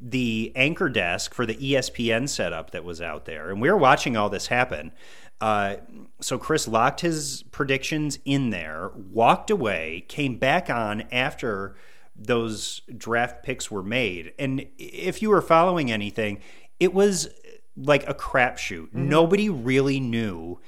[0.02, 4.18] the anchor desk for the ESPN setup that was out there, and we were watching
[4.18, 4.92] all this happen.
[5.40, 5.76] Uh,
[6.20, 11.76] so Criss locked his predictions in there, walked away, came back on after
[12.16, 16.40] those draft picks were made, and if you were following anything,
[16.80, 17.30] it was
[17.78, 18.88] like a crapshoot.
[18.88, 19.10] Mm-hmm.
[19.10, 20.60] Nobody really knew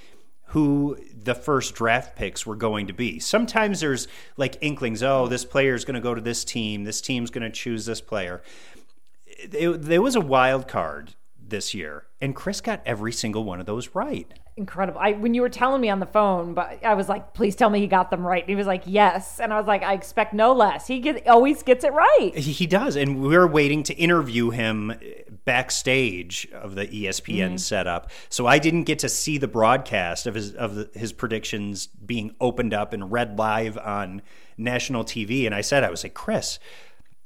[0.52, 3.20] who the first draft picks were going to be.
[3.20, 7.02] Sometimes there's like inklings, oh, this player is going to go to this team, this
[7.02, 8.42] team's going to choose this player.
[9.26, 11.16] It, there was a wild card
[11.50, 14.32] this year, and Criss got every single one of those right.
[14.56, 15.00] Incredible.
[15.00, 17.70] I when you were telling me on the phone, but I was like, please tell
[17.70, 18.42] me he got them right.
[18.42, 19.40] And he was like, yes.
[19.40, 20.88] And I was like, I expect no less.
[20.88, 22.32] He get, always gets it right.
[22.34, 24.94] He he does, and we're waiting to interview him
[25.46, 27.58] backstage of the ESPN mm-hmm.
[27.58, 28.10] setup.
[28.30, 32.36] So I didn't get to see the broadcast of his of the, his predictions being
[32.42, 34.24] opened up and read live on
[34.58, 35.46] national TV.
[35.46, 36.60] And I said, I was like, Criss.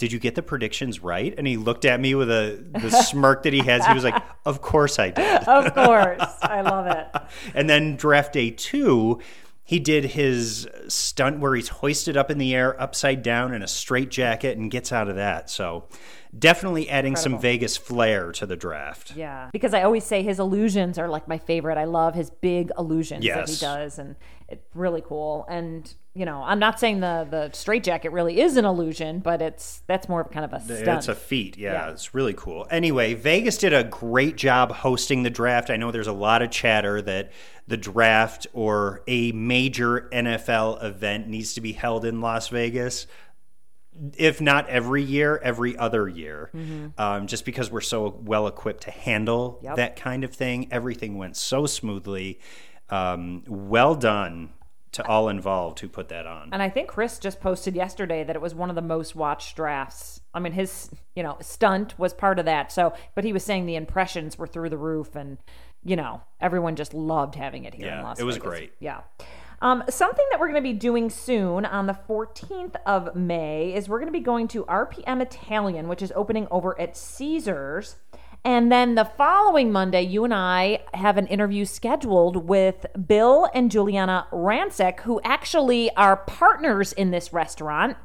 [0.02, 1.32] Did you get the predictions right?
[1.38, 3.86] And he looked at me with a the smirk that he has.
[3.86, 6.24] He was like, "Of course I did." Of course.
[6.42, 7.08] I love it.
[7.54, 9.20] And then draft day two,
[9.64, 13.68] he did his stunt where he's hoisted up in the air, upside down in a
[13.68, 15.52] straight jacket, and gets out of that.
[15.52, 15.88] So
[16.38, 19.16] definitely adding some Vegas flair to the draft.
[19.16, 19.50] Yeah.
[19.54, 21.78] Because I always say his illusions are like my favorite.
[21.78, 24.16] I love his big illusions that he does and
[24.50, 25.46] it's really cool.
[25.48, 29.42] And you know, I'm not saying the the straight jacket really is an illusion, but
[29.42, 30.88] it's that's more of kind of a stunt.
[31.00, 31.58] It's a feat.
[31.58, 31.92] Yeah, Yeah.
[31.92, 32.68] it's really cool.
[32.70, 35.70] Anyway, Vegas did a great job hosting the draft.
[35.70, 37.32] I know there's a lot of chatter that
[37.68, 43.08] the draft or a major NFL event needs to be held in Las Vegas.
[44.18, 46.50] If not every year, every other year,
[46.98, 49.76] um, just because we're so well equipped to handle Yep.
[49.76, 50.68] that kind of thing.
[50.72, 52.40] Everything went so smoothly.
[52.90, 54.52] Um, well done
[54.94, 56.50] to all involved who put that on.
[56.52, 59.56] And I think Criss just posted yesterday that it was one of the most watched
[59.56, 60.20] drafts.
[60.34, 62.72] I mean, his, you know, stunt was part of that.
[62.72, 65.38] So, but he was saying the impressions were through the roof and,
[65.84, 68.50] you know, everyone just loved having it here in Yeah, Las it was Vegas.
[68.50, 68.74] great.
[68.80, 69.02] Yeah.
[69.62, 73.88] Um, something that we're going to be doing soon on the 14th of May is
[73.88, 77.96] we're going to be going to RPM Italian, which is opening over at Caesars.
[78.44, 83.70] And then the following Monday, you and I have an interview scheduled with Bill and
[83.70, 87.98] Giuliana Rancic, who actually are partners in this restaurant.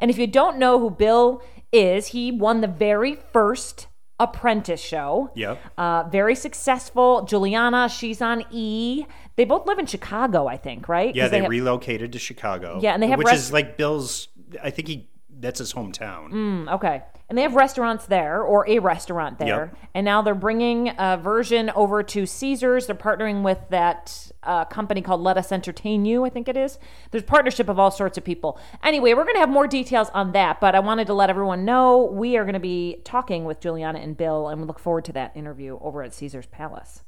[0.00, 3.86] And if you don't know who Bill is, he won the very first
[4.18, 5.30] apprentice show.
[5.36, 5.60] Yep.
[5.78, 7.24] Uh, very successful.
[7.28, 9.06] Giuliana, she's on E.
[9.36, 11.14] They both live in Chicago, I think, right?
[11.14, 12.78] Yeah, 'Cause they, have- relocated to Chicago.
[12.82, 14.26] Yeah, and they have which rest- is like Bill's.
[14.62, 16.30] I think he that's his hometown.
[16.30, 17.02] Mm, okay.
[17.28, 19.72] And they have restaurants there, or a restaurant there.
[19.72, 19.90] Yep.
[19.94, 22.86] And now they're bringing a version over to Caesars.
[22.86, 26.78] They're partnering with that uh, company called Lettuce Entertain You, I think it is.
[27.10, 28.60] There's partnership of all sorts of people.
[28.82, 31.64] Anyway, we're going to have more details on that, but I wanted to let everyone
[31.64, 35.06] know we are going to be talking with Giuliana and Bill, and we look forward
[35.06, 37.02] to that interview over at Caesars Palace.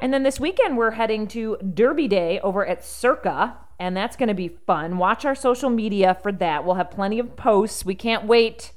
[0.00, 4.28] And then this weekend, we're heading to Derby Day over at Circa, and that's going
[4.28, 4.98] to be fun.
[4.98, 6.64] Watch our social media for that.
[6.64, 7.84] We'll have plenty of posts.
[7.84, 8.72] We can't wait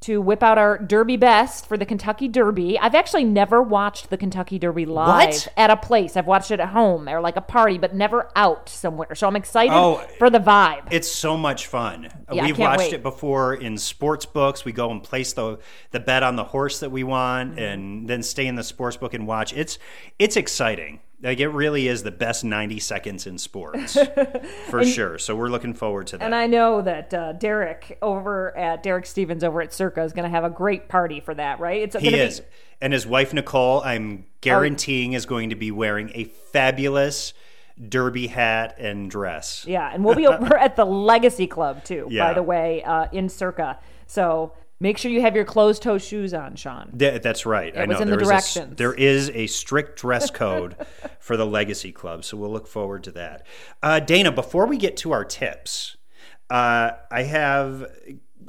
[0.00, 2.78] to whip out our Derby best for the Kentucky Derby.
[2.78, 5.48] I've actually never watched the Kentucky Derby live What?
[5.56, 6.16] at a place.
[6.16, 9.14] I've watched it at home or like a party, but never out somewhere.
[9.16, 10.86] So I'm excited Oh, for the vibe.
[10.92, 12.08] It's so much fun.
[12.32, 12.92] Yeah, We've watched wait.
[12.92, 14.64] it before in sports books.
[14.64, 15.58] We go and place the
[15.90, 17.58] the bet on the horse that we want, Mm-hmm.
[17.58, 19.52] and then stay in the sports book and watch.
[19.52, 19.78] It's
[20.18, 21.00] it's exciting.
[21.22, 23.98] Like it really is the best ninety seconds in sports
[24.70, 25.18] for sure.
[25.18, 26.24] So we're looking forward to that.
[26.24, 30.24] And I know that uh, Derek over at Derek Stevens over at Circa is going
[30.24, 31.82] to have a great party for that, right?
[31.82, 32.46] It's he is, Be,
[32.80, 37.32] and his wife Nicole, I'm guaranteeing, is going to be wearing a fabulous
[37.88, 39.64] derby hat and dress.
[39.66, 42.08] yeah, and we'll be over at the Legacy Club too.
[42.16, 43.78] By the way, uh, in Circa.
[44.06, 46.92] So make sure you have your closed toe shoes on, Sean.
[46.98, 47.76] Th- that's right.
[47.76, 48.76] I It was know in the there is a directions.
[48.76, 50.76] there is a strict dress code
[51.20, 53.46] for the Legacy Club, so we'll look forward to that.
[53.82, 55.96] Uh, Dana, before we get to our tips,
[56.50, 57.86] uh, I have.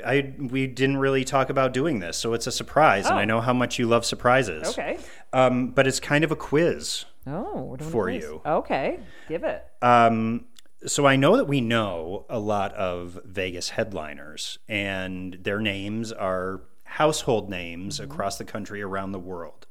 [0.06, 3.20] I we didn't really talk about doing this, so it's a surprise, and Oh.
[3.20, 4.70] I know how much you love surprises.
[4.70, 4.98] Okay.
[5.34, 7.04] Um, but it's kind of a quiz.
[7.28, 8.42] Oh, we're doing a For you.
[8.46, 9.66] Okay, give it.
[9.82, 10.46] Um,
[10.86, 16.62] so I know that we know a lot of Vegas headliners, and their names are
[16.84, 18.12] household names Mm-hmm.
[18.12, 19.68] across the country, around the world.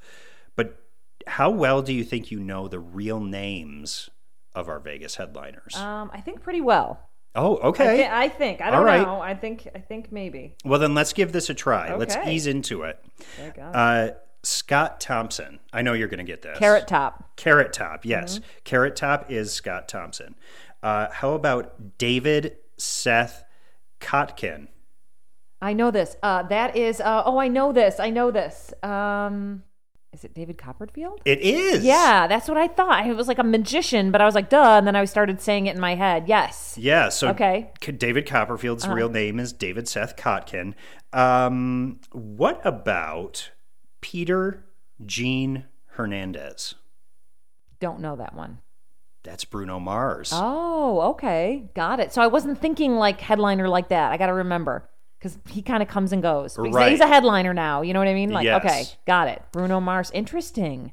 [0.57, 0.83] But
[1.27, 4.09] how well do you think you know the real names
[4.55, 5.75] of our Vegas headliners?
[5.77, 7.01] Um, I think pretty well.
[7.35, 8.09] oh, I, okay.
[8.11, 8.61] I think.
[8.61, 9.03] I don't right.
[9.03, 9.21] know.
[9.21, 9.69] I think.
[9.75, 10.57] I think maybe.
[10.65, 11.95] well, then let's give this a try.
[11.95, 13.03] Let's ease into it.
[13.37, 13.63] There you go.
[13.63, 14.11] Uh,
[14.45, 15.59] Scott Thompson.
[15.73, 16.59] I know you're going to get this.
[16.59, 17.37] Carrot top.
[17.37, 18.39] Carrot Top, yes.
[18.39, 18.49] Mm-hmm.
[18.65, 20.37] Carrot Top is Scott Thompson.
[20.83, 23.45] Uh, how about David Seth
[24.01, 24.69] Kotkin?
[25.61, 26.17] I know this.
[26.23, 27.01] Uh, that is.
[27.01, 27.99] Uh, oh, I know this.
[27.99, 28.73] I know this.
[28.83, 29.65] Um,
[30.13, 31.21] is it David Copperfield?
[31.25, 31.85] It is.
[31.85, 33.07] Yeah, that's what I thought.
[33.07, 34.79] It was like a magician, but I was like, duh.
[34.79, 36.29] And then I started saying it in my head.
[36.29, 36.77] Yes.
[36.81, 37.09] Yeah.
[37.09, 37.71] So Okay.
[37.81, 38.95] David Copperfield's Uh-huh.
[38.95, 40.75] real name is David Seth Kotkin.
[41.13, 43.51] Um, what about
[44.01, 44.65] Peter
[45.05, 46.75] Gene Hernandez?
[47.81, 48.59] Don't know that one.
[49.29, 50.31] That's Bruno Mars.
[50.33, 51.69] Oh, okay.
[51.75, 52.15] Got it.
[52.15, 54.11] So I wasn't thinking like headliner like that.
[54.11, 54.89] I got to remember
[55.19, 56.57] because he kind of comes and goes.
[56.57, 56.91] Because Right.
[56.91, 57.83] He's a headliner now.
[57.83, 58.31] You know what I mean?
[58.31, 58.65] Like, Yes.
[58.65, 59.43] okay, got it.
[59.53, 60.11] Bruno Mars.
[60.15, 60.93] Interesting.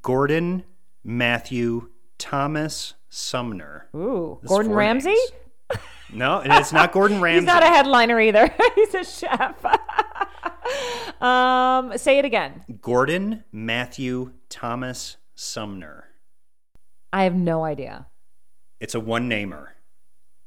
[0.00, 0.64] Gordon
[1.04, 3.88] Matthew Thomas Sumner.
[3.94, 5.10] Ooh, Gordon Ramsay?
[5.10, 5.30] names.
[6.12, 7.40] No, it's not Gordon Ramsay.
[7.40, 8.50] He's not a headliner either.
[8.74, 9.62] He's a chef.
[11.22, 12.64] um, say it again.
[12.80, 16.06] Gordon Matthew Thomas Sumner.
[17.12, 18.06] I have no idea.
[18.78, 19.74] It's a one namer.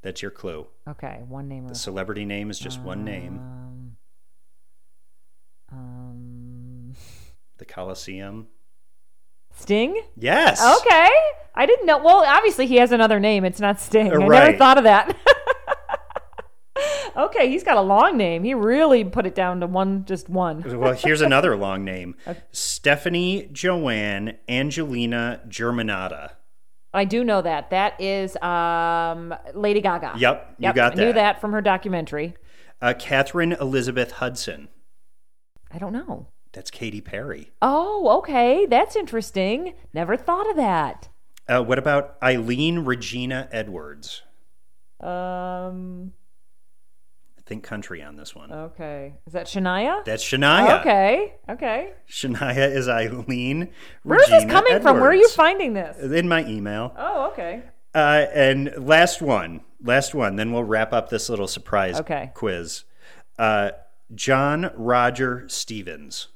[0.01, 0.67] That's your clue.
[0.87, 1.67] Okay, one name.
[1.67, 3.39] The celebrity name is just one name.
[3.39, 3.97] Um,
[5.71, 6.93] um,
[7.57, 8.47] The Coliseum.
[9.55, 10.01] Sting?
[10.17, 10.61] Yes.
[10.81, 11.09] Okay.
[11.55, 11.99] I didn't know.
[11.99, 13.45] Well, obviously he has another name.
[13.45, 14.11] It's not Sting.
[14.11, 15.15] I never thought of that.
[17.17, 18.43] okay, he's got a long name.
[18.43, 20.63] He really put it down to one, just one.
[20.79, 22.15] Well, here's another long name
[22.51, 26.31] Stefani Joanne Angelina Germanotta.
[26.93, 27.69] I do know that.
[27.71, 30.13] That is um, Lady Gaga.
[30.17, 31.15] Yep, you Yep, got I knew that.
[31.15, 32.35] that from her documentary.
[32.81, 34.67] Uh, Katheryn Elizabeth Hudson.
[35.71, 36.27] I don't know.
[36.51, 37.51] That's Katy Perry.
[37.63, 38.67] Oh, okay.
[38.67, 39.73] That's interesting.
[39.93, 41.09] Never thought of that.
[41.47, 44.21] Uh, what about Eileen Regina Edwards?
[44.99, 46.13] Um.
[47.53, 48.51] Think country on this one.
[48.51, 49.13] Okay.
[49.27, 50.03] Is that Shania?
[50.05, 50.79] That's Shania.
[50.79, 51.35] Okay.
[51.47, 51.91] Okay.
[52.09, 53.69] Shania is Eileen.
[54.01, 54.99] Where's this Regina coming from?
[54.99, 55.99] Where are you finding this?
[55.99, 56.95] In my email.
[56.97, 57.61] Oh, okay.
[57.93, 60.35] Uh, and last one, last one.
[60.35, 62.31] Then we'll wrap up this little surprise Okay.
[62.33, 62.85] quiz.
[63.37, 63.69] Uh,
[64.15, 66.29] John Roger Stevens,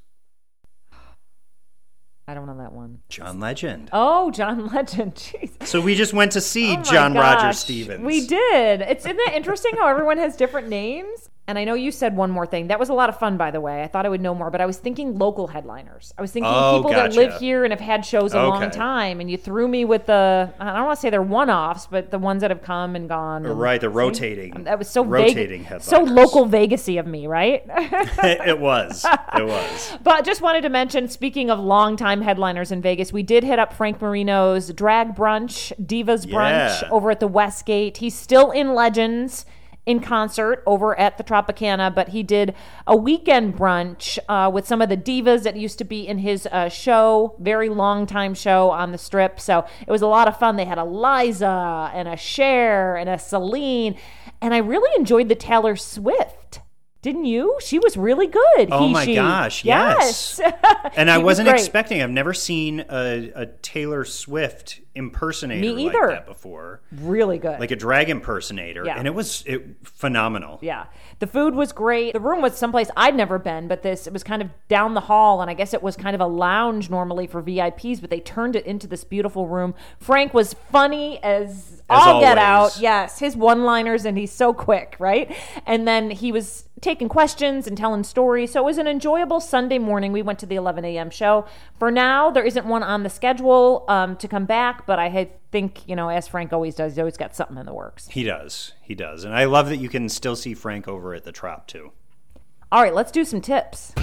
[2.29, 2.99] I don't know that one.
[3.07, 3.89] John Legend.
[3.93, 5.15] Oh, John Legend.
[5.15, 5.65] Jeez.
[5.65, 7.53] So we just went to see Oh John Roger.
[7.53, 8.03] Stevens.
[8.05, 8.81] We did.
[8.81, 11.29] It's isn't that interesting how everyone has different names?
[11.49, 12.67] And I know you said one more thing.
[12.67, 13.81] That was a lot of fun, by the way.
[13.81, 16.13] I thought I would know more, but I was thinking local headliners.
[16.17, 19.21] I was thinking Oh, people that live here and have had shows a long time.
[19.21, 22.19] And you threw me with the I don't want to say they're one-offs, but the
[22.19, 23.45] ones that have come and gone.
[23.45, 23.93] and- Right, the See?
[23.93, 27.63] rotating- That was so rotating Vegas, so local Vegasy of me, right?
[27.69, 29.05] it was.
[29.37, 29.97] It was.
[30.03, 33.71] But just wanted to mention, speaking of longtime headliners in Vegas, we did hit up
[33.73, 37.97] Frank Marino's drag brunch, Divas Brunch, over at the Westgate.
[37.97, 39.45] He's still in Legends
[39.87, 42.53] in concert over at the Tropicana, but he did
[42.85, 46.45] a weekend brunch uh, with some of the divas that used to be in his
[46.51, 49.39] uh, show, very long time show on the strip.
[49.39, 50.57] So it was a lot of fun.
[50.57, 53.95] They had a Liza and a Cher and a Celine,
[54.41, 56.59] and I really enjoyed the Taylor Swift.
[57.01, 57.55] Didn't you?
[57.61, 58.67] She was really good.
[58.71, 59.15] Oh He, my she.
[59.15, 60.41] gosh, yes.
[60.97, 61.59] And I was wasn't great.
[61.59, 62.01] expecting.
[62.01, 66.07] I've never seen a, a Taylor Swift impersonator Me like either.
[66.09, 67.59] that before, really good.
[67.59, 68.97] like a drag impersonator, Yeah.
[68.97, 70.59] and it was it, phenomenal.
[70.61, 70.85] yeah.
[71.19, 72.13] The food was great.
[72.13, 75.01] The room was someplace I'd never been, but this it was kind of down the
[75.01, 78.19] hall and I guess it was kind of a lounge normally for VIPs, but they
[78.19, 79.73] turned it into this beautiful room.
[79.99, 82.79] Frank was funny as, all get out.
[82.79, 85.33] Yes, his one-liners and he's so quick, right?
[85.65, 88.51] And then he was taking questions and telling stories.
[88.51, 90.11] So it was an enjoyable Sunday morning.
[90.11, 91.09] We went to the 11 a.m.
[91.09, 91.45] show.
[91.79, 95.29] For now, there isn't one on the schedule um, to come back, but I had-
[95.51, 98.07] think, you know, as Frank always does, he's always got something in the works.
[98.07, 98.73] He does.
[98.81, 99.23] He does.
[99.23, 101.91] And I love that you can still see Frank over at the Trop too.
[102.71, 103.93] All right, let's do some tips.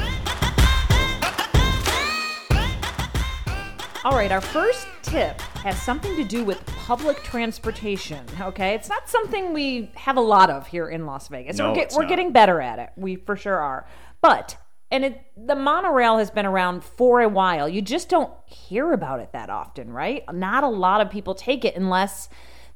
[4.05, 8.25] All right, our first tip has something to do with public transportation.
[8.39, 11.57] Okay, it's not something we have a lot of here in Las Vegas.
[11.57, 12.91] No, we're, it's we're getting better at it.
[12.97, 13.87] We for sure are.
[14.21, 14.59] But
[14.91, 17.69] and it, the monorail has been around for a while.
[17.69, 20.23] You just don't hear about it that often, right?
[20.33, 22.29] Not a lot of people take it unless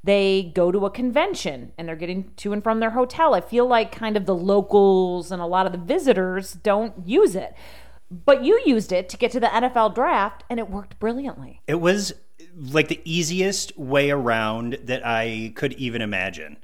[0.04, 3.34] they go to a convention and they're getting to and from their hotel.
[3.34, 7.34] I feel like kind of the locals and a lot of the visitors don't use
[7.34, 7.54] it.
[8.10, 11.60] But you used it to get to the NFL draft and it worked brilliantly.
[11.66, 12.14] It was
[12.56, 16.56] like the easiest way around that I could even imagine.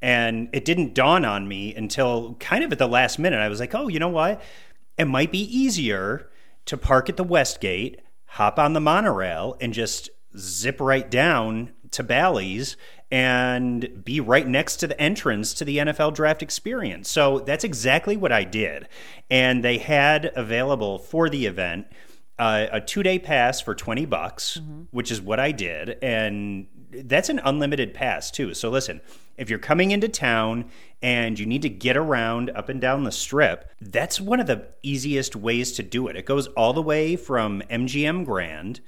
[0.00, 3.40] And it didn't dawn on me until kind of at the last minute.
[3.40, 4.40] I was like, oh, you know what?
[4.98, 6.30] It might be easier
[6.66, 12.02] to park at the Westgate, hop on the monorail, and just zip right down to
[12.02, 12.76] Bally's
[13.10, 17.08] and be right next to the entrance to the NFL draft experience.
[17.08, 18.88] So that's exactly what I did.
[19.30, 21.86] And they had available for the event
[22.38, 25.98] uh, a two day pass for 20 bucks, which is what I did.
[26.02, 28.54] And that's an unlimited pass, too.
[28.54, 29.00] So listen,
[29.36, 30.66] if you're coming into town
[31.02, 34.68] and you need to get around up and down the strip, that's one of the
[34.82, 36.16] easiest ways to do it.
[36.16, 38.80] It goes all the way from MGM Grand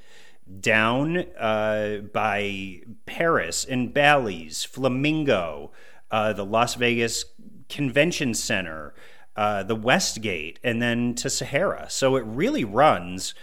[0.60, 5.72] down uh, by Paris and Bally's, Flamingo,
[6.10, 7.24] uh, the Las Vegas
[7.68, 8.94] Convention Center,
[9.38, 11.86] uh, the Westgate, and then to Sahara.
[11.88, 13.34] So it really runs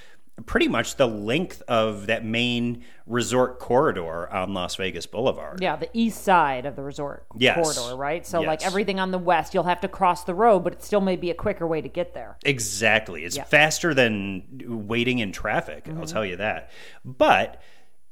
[0.46, 5.62] pretty much the length of that main resort corridor on Las Vegas Boulevard.
[5.62, 7.56] Yeah, the east side of the resort Yes.
[7.56, 8.28] corridor, right?
[8.28, 11.00] So like everything on the west, you'll have to cross the road, but it still
[11.00, 12.38] may be a quicker way to get there.
[12.44, 13.24] Exactly.
[13.24, 13.44] It's Yeah.
[13.44, 13.50] Mm-hmm.
[13.52, 14.44] faster than
[14.90, 16.70] waiting in traffic, I'll tell you that.
[17.06, 17.62] But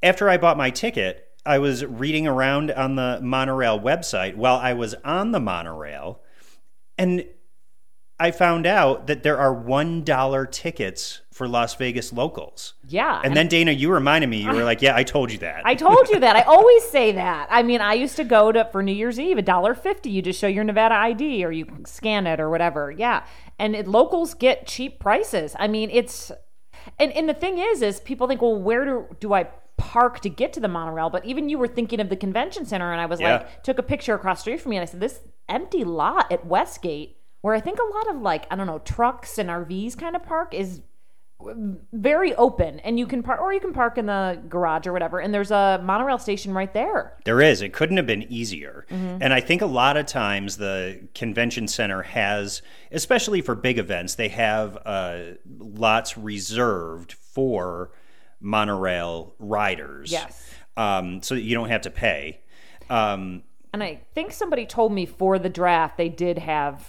[0.02, 4.72] after I bought my ticket, I was reading around on the monorail website while I
[4.72, 6.22] was on the monorail,
[6.98, 7.26] and
[8.24, 12.74] I found out that there are $1 tickets for Las Vegas locals.
[12.88, 13.20] Yeah.
[13.22, 15.62] And then Dana, you reminded me, you were like, yeah, I told you that.
[15.66, 16.38] I told you that.
[16.38, 17.48] I always say that.
[17.50, 20.10] I mean, I used to go to for New Year's Eve, a dollar fifty.
[20.10, 22.92] You just show your Nevada ID or you scan it or whatever.
[22.92, 23.26] Yeah,
[23.60, 25.56] and it, locals get cheap prices.
[25.60, 26.32] I mean, it's
[27.00, 30.30] and and the thing is, is people think, well, where do do I park to
[30.30, 31.10] get to the monorail?
[31.10, 33.38] But even you were thinking of the convention center, and I was Yeah.
[33.38, 35.20] like, took a picture across the street from me, and I said, this
[35.50, 39.38] empty lot at Westgate, where I think a lot of like I don't know trucks
[39.38, 40.82] and RVs kind of park is
[41.92, 45.20] very open and you can park or you can park in the garage or whatever
[45.20, 47.62] and there's a monorail station right there There is.
[47.62, 48.86] It couldn't have been easier.
[48.90, 49.18] Mm-hmm.
[49.22, 52.62] And I think a lot of times the convention center has,
[52.94, 55.20] especially for big events, they have uh,
[55.60, 57.92] lots reserved for
[58.40, 60.14] monorail riders.
[60.14, 60.50] Yes.
[60.78, 62.40] Um, so you don't have to pay.
[62.90, 66.88] Um, and i think somebody told me for the draft they did have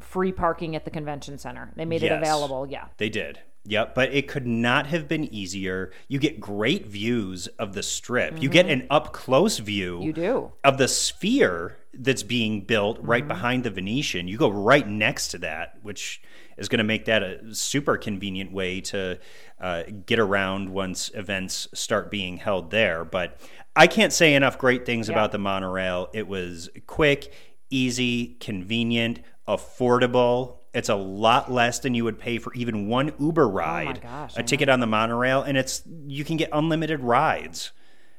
[0.00, 3.40] free parking at the convention center they made it available yeah They did.
[3.68, 5.90] Yep, but it could not have been easier.
[6.06, 8.40] You get great views of the strip.
[8.40, 9.96] You get an up close view.
[9.96, 10.06] Mm-hmm.
[10.06, 10.52] You do.
[10.62, 13.28] Of the sphere that's being built right Mm-hmm.
[13.28, 14.28] behind the Venetian.
[14.28, 16.22] You go right next to that, which
[16.56, 19.18] is going to make that a super convenient way to
[19.60, 23.04] uh, get around once events start being held there.
[23.04, 23.40] But
[23.74, 26.08] I can't say enough great things about the monorail.
[26.14, 27.32] It was quick,
[27.68, 30.58] easy, convenient, affordable.
[30.74, 34.40] It's a lot less than you would pay for even one Uber ride, gosh, I
[34.40, 37.72] a ticket on the monorail, and it's you can get unlimited rides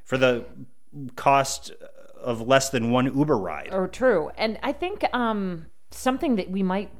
[0.03, 0.45] for the
[1.15, 1.71] cost
[2.19, 3.69] of less than one Uber ride.
[3.71, 4.31] or true.
[4.37, 6.91] And i think um something that we might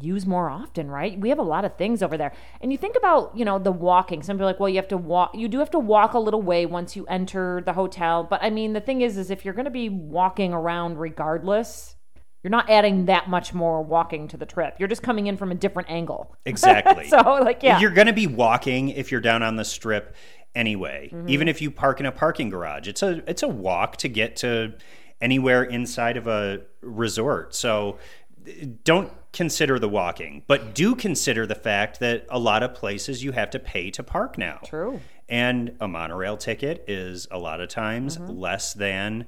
[0.00, 1.18] use more often right?
[1.18, 2.32] We have a lot of things over there.
[2.60, 4.22] And you think about you know the walking.
[4.22, 6.18] Some people are like well you have to walk you do have to walk a
[6.18, 8.24] little way once you enter the hotel.
[8.24, 11.94] But i mean the thing is is if you're going to be walking around regardless
[12.42, 15.50] you're not adding that much more walking to the trip you're just coming in from
[15.50, 17.08] a different angle Exactly.
[17.08, 20.14] so like yeah You're going to be walking if you're down on the strip
[20.54, 21.10] anyway.
[21.12, 21.28] Mm-hmm.
[21.28, 24.36] Even if you park in a parking garage, it's a it's a walk to get
[24.36, 24.74] to
[25.20, 27.54] anywhere inside of a resort.
[27.54, 27.98] So
[28.84, 33.32] don't consider the walking, but do consider the fact that a lot of places you
[33.32, 34.60] have to pay to park now.
[34.64, 35.00] True.
[35.28, 39.26] And a monorail ticket is a lot of times less than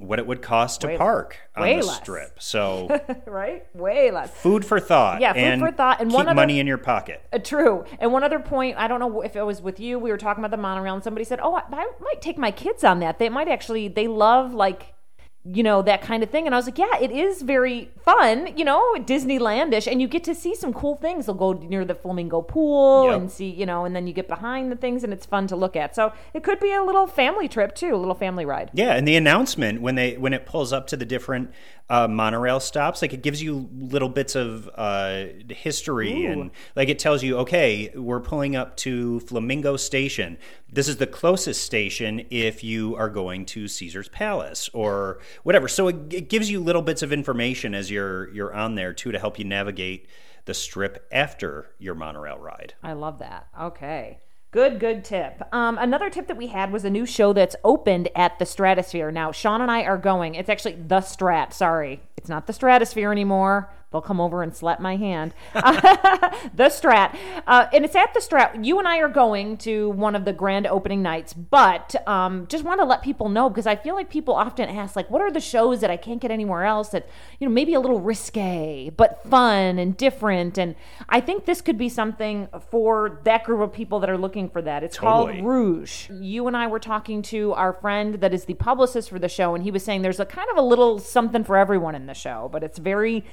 [0.00, 0.88] what it would cost to.
[0.88, 1.96] Way- park on the less.
[1.98, 2.42] strip.
[2.42, 2.88] So
[3.26, 5.20] right way less food for thought.
[5.20, 6.00] Yeah, food and for thought.
[6.00, 7.22] And keep one other- money in your pocket.
[7.32, 7.84] Uh, true.
[7.98, 9.98] And one other point, I don't know if it was with you.
[9.98, 12.50] We were talking about the monorail, and somebody said, "Oh, I, I might take my
[12.50, 13.18] kids on that.
[13.18, 13.88] They might actually.
[13.88, 14.94] They love like."
[15.42, 16.44] You know, that kind of thing.
[16.44, 19.90] And I was like, yeah, it is very fun, you know, Disneylandish.
[19.90, 21.24] And you get to see some cool things.
[21.24, 23.20] They'll go near the flamingo pool Yep.
[23.20, 25.56] and see, you know, and then you get behind the things and it's fun to
[25.56, 25.96] look at.
[25.96, 28.70] So it could be a little family trip too, a little family ride.
[28.74, 31.52] Yeah, and the announcement when they when it pulls up to the different
[31.88, 37.00] uh, monorail stops, like it gives you little bits of uh, history, and like it
[37.00, 40.38] tells you, okay, we're pulling up to Flamingo Station.
[40.72, 45.68] This is the closest station if you are going to Caesar's Palace or whatever.
[45.68, 49.12] So it, it gives you little bits of information as you're you're on there too
[49.12, 50.06] to help you navigate
[50.44, 52.74] the strip after your monorail ride.
[52.82, 53.48] I love that.
[53.60, 54.18] Okay.
[54.52, 55.42] Good, good tip.
[55.52, 59.12] Um, another tip that we had was a new show that's opened at the Stratosphere.
[59.12, 60.34] Now, Sean and I are going.
[60.34, 61.52] It's actually the Strat.
[61.52, 63.72] Sorry, it's not the Stratosphere anymore.
[63.92, 65.34] They'll come over and slap my hand.
[65.52, 67.16] the Strat.
[67.46, 68.64] Uh, and it's at the Strat.
[68.64, 72.62] You and I are going to one of the grand opening nights, but um, just
[72.62, 75.30] want to let people know because I feel like people often ask, like, what are
[75.32, 77.08] the shows that I can't get anywhere else that,
[77.40, 80.56] you know, maybe a little risque, but fun and different.
[80.56, 80.76] And
[81.08, 84.62] I think this could be something for that group of people that are looking for
[84.62, 84.84] that.
[84.84, 85.32] It's Totally.
[85.34, 86.08] called Rouge.
[86.10, 89.56] You and I were talking to our friend that is the publicist for the show,
[89.56, 92.14] and he was saying there's a kind of a little something for everyone in the
[92.14, 93.24] show, but it's very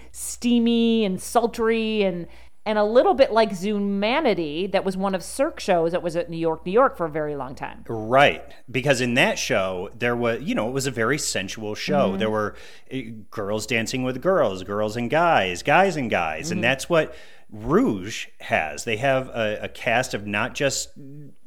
[0.47, 2.27] steamy and sultry and
[2.65, 6.29] and a little bit like Zumanity, that was one of Cirque shows that was at
[6.29, 7.85] New York, New York for a very long time.
[7.87, 12.09] Right, because in that show there was, you know, it was a very sensual show.
[12.09, 12.17] Mm-hmm.
[12.17, 12.55] There were
[12.93, 12.97] uh,
[13.31, 16.53] girls dancing with girls, girls and guys, guys and guys, Mm-hmm.
[16.55, 17.15] and that's what
[17.49, 18.83] Rouge has.
[18.83, 20.89] They have a, a cast of not just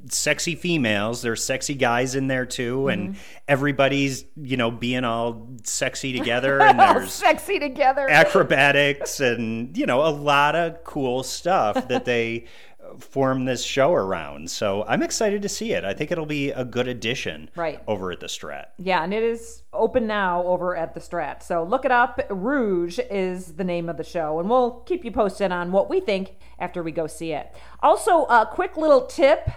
[0.09, 3.21] sexy females; there's sexy guys in there too, and Mm-hmm.
[3.49, 8.09] everybody's, you know, being all sexy together, and there's sexy together.
[8.09, 12.47] acrobatics and you know a lot of cool stuff that they
[12.99, 14.51] form this show around.
[14.51, 15.85] So I'm excited to see it.
[15.85, 17.81] I think it'll be a good addition Right.
[17.87, 18.67] over at the Strat.
[18.79, 21.43] Yeah, and it is open now over at the Strat.
[21.43, 22.21] So look it up.
[22.31, 26.01] Rouge is the name of the show, and we'll keep you posted on what we
[26.01, 27.55] think after we go see it.
[27.81, 29.49] Also, a quick little tip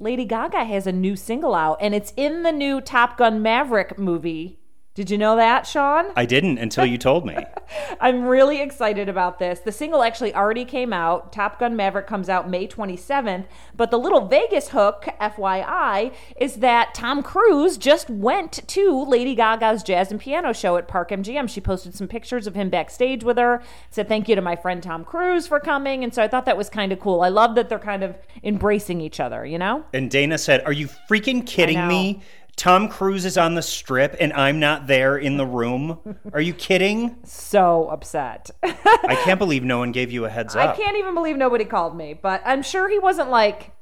[0.00, 3.98] Lady Gaga has a new single out, and it's in the new Top Gun Maverick
[3.98, 4.60] movie.
[4.98, 6.06] Did you know that, Sean?
[6.16, 7.36] I didn't until you told me.
[8.00, 9.60] I'm really excited about this.
[9.60, 11.32] The single actually already came out.
[11.32, 13.46] Top Gun Maverick comes out May 27th.
[13.76, 19.84] But the little Vegas hook, FYI, is that Tom Cruise just went to Lady Gaga's
[19.84, 21.48] jazz and piano show at Park MGM.
[21.48, 24.82] She posted some pictures of him backstage with her, said thank you to my friend
[24.82, 26.02] Tom Cruise for coming.
[26.02, 27.20] And so I thought that was kind of cool.
[27.20, 29.84] I love that they're kind of embracing each other, you know?
[29.92, 32.20] And Dana said, Are you freaking kidding me?
[32.58, 36.00] Tom Cruise is on the strip and I'm not there in the room.
[36.32, 37.16] Are you kidding?
[37.24, 38.50] So upset.
[38.64, 40.70] I can't believe no one gave you a heads up.
[40.70, 43.72] I can't even believe nobody called me, but I'm sure he wasn't like,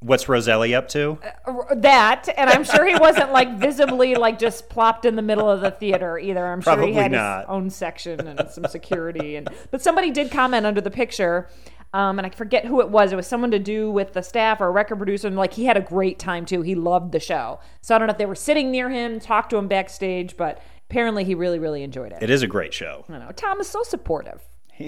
[0.00, 1.18] What's Roselli up to?
[1.46, 5.50] Uh, that and i'm sure he wasn't like visibly like just plopped in the middle
[5.50, 7.40] of the theater either i'm sure Probably he had not.
[7.40, 11.48] his own section and some security and but somebody did comment under the picture
[11.92, 13.12] um, and I forget who it was.
[13.12, 15.64] It was someone to do with the staff or a record producer, and like he
[15.64, 16.62] had a great time too.
[16.62, 17.60] He loved the show.
[17.80, 20.62] So I don't know if they were sitting near him, talked to him backstage, but
[20.90, 22.22] apparently he really, really enjoyed it.
[22.22, 23.04] It is a great show.
[23.08, 24.42] I know Tom is so supportive.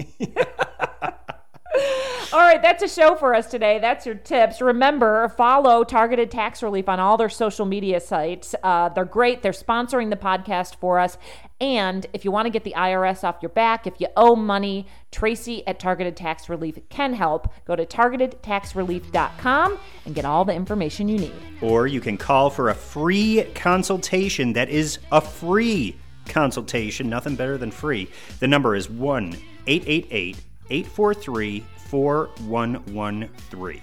[2.33, 3.79] all right, that's a show for us today.
[3.79, 4.61] That's your tips.
[4.61, 8.55] Remember, follow Targeted Tax Relief on all their social media sites.
[8.63, 9.41] Uh, they're great.
[9.41, 11.17] They're sponsoring the podcast for us.
[11.61, 14.87] And if you want to get the IRS off your back, if you owe money,
[15.11, 17.51] Tracy at Targeted Tax Relief can help.
[17.65, 21.33] Go to targetedtaxrelief.com and get all the information you need.
[21.61, 25.95] Or you can call for a free consultation that is a free
[26.25, 27.09] consultation.
[27.09, 28.09] Nothing better than free.
[28.39, 29.35] The number is 1
[29.67, 30.37] 888
[30.69, 33.81] 843 4113.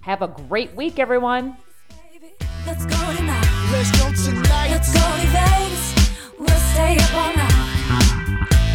[0.00, 1.56] Have a great week, everyone.
[2.66, 3.68] Let's go tonight.
[3.72, 4.70] Let's go tonight.
[4.70, 6.32] Let's go to Vegas.
[6.38, 7.75] We'll stay up all night.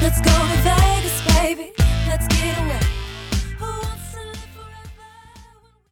[0.02, 1.72] Let's go to Vegas, baby.
[2.08, 2.81] Let's get away.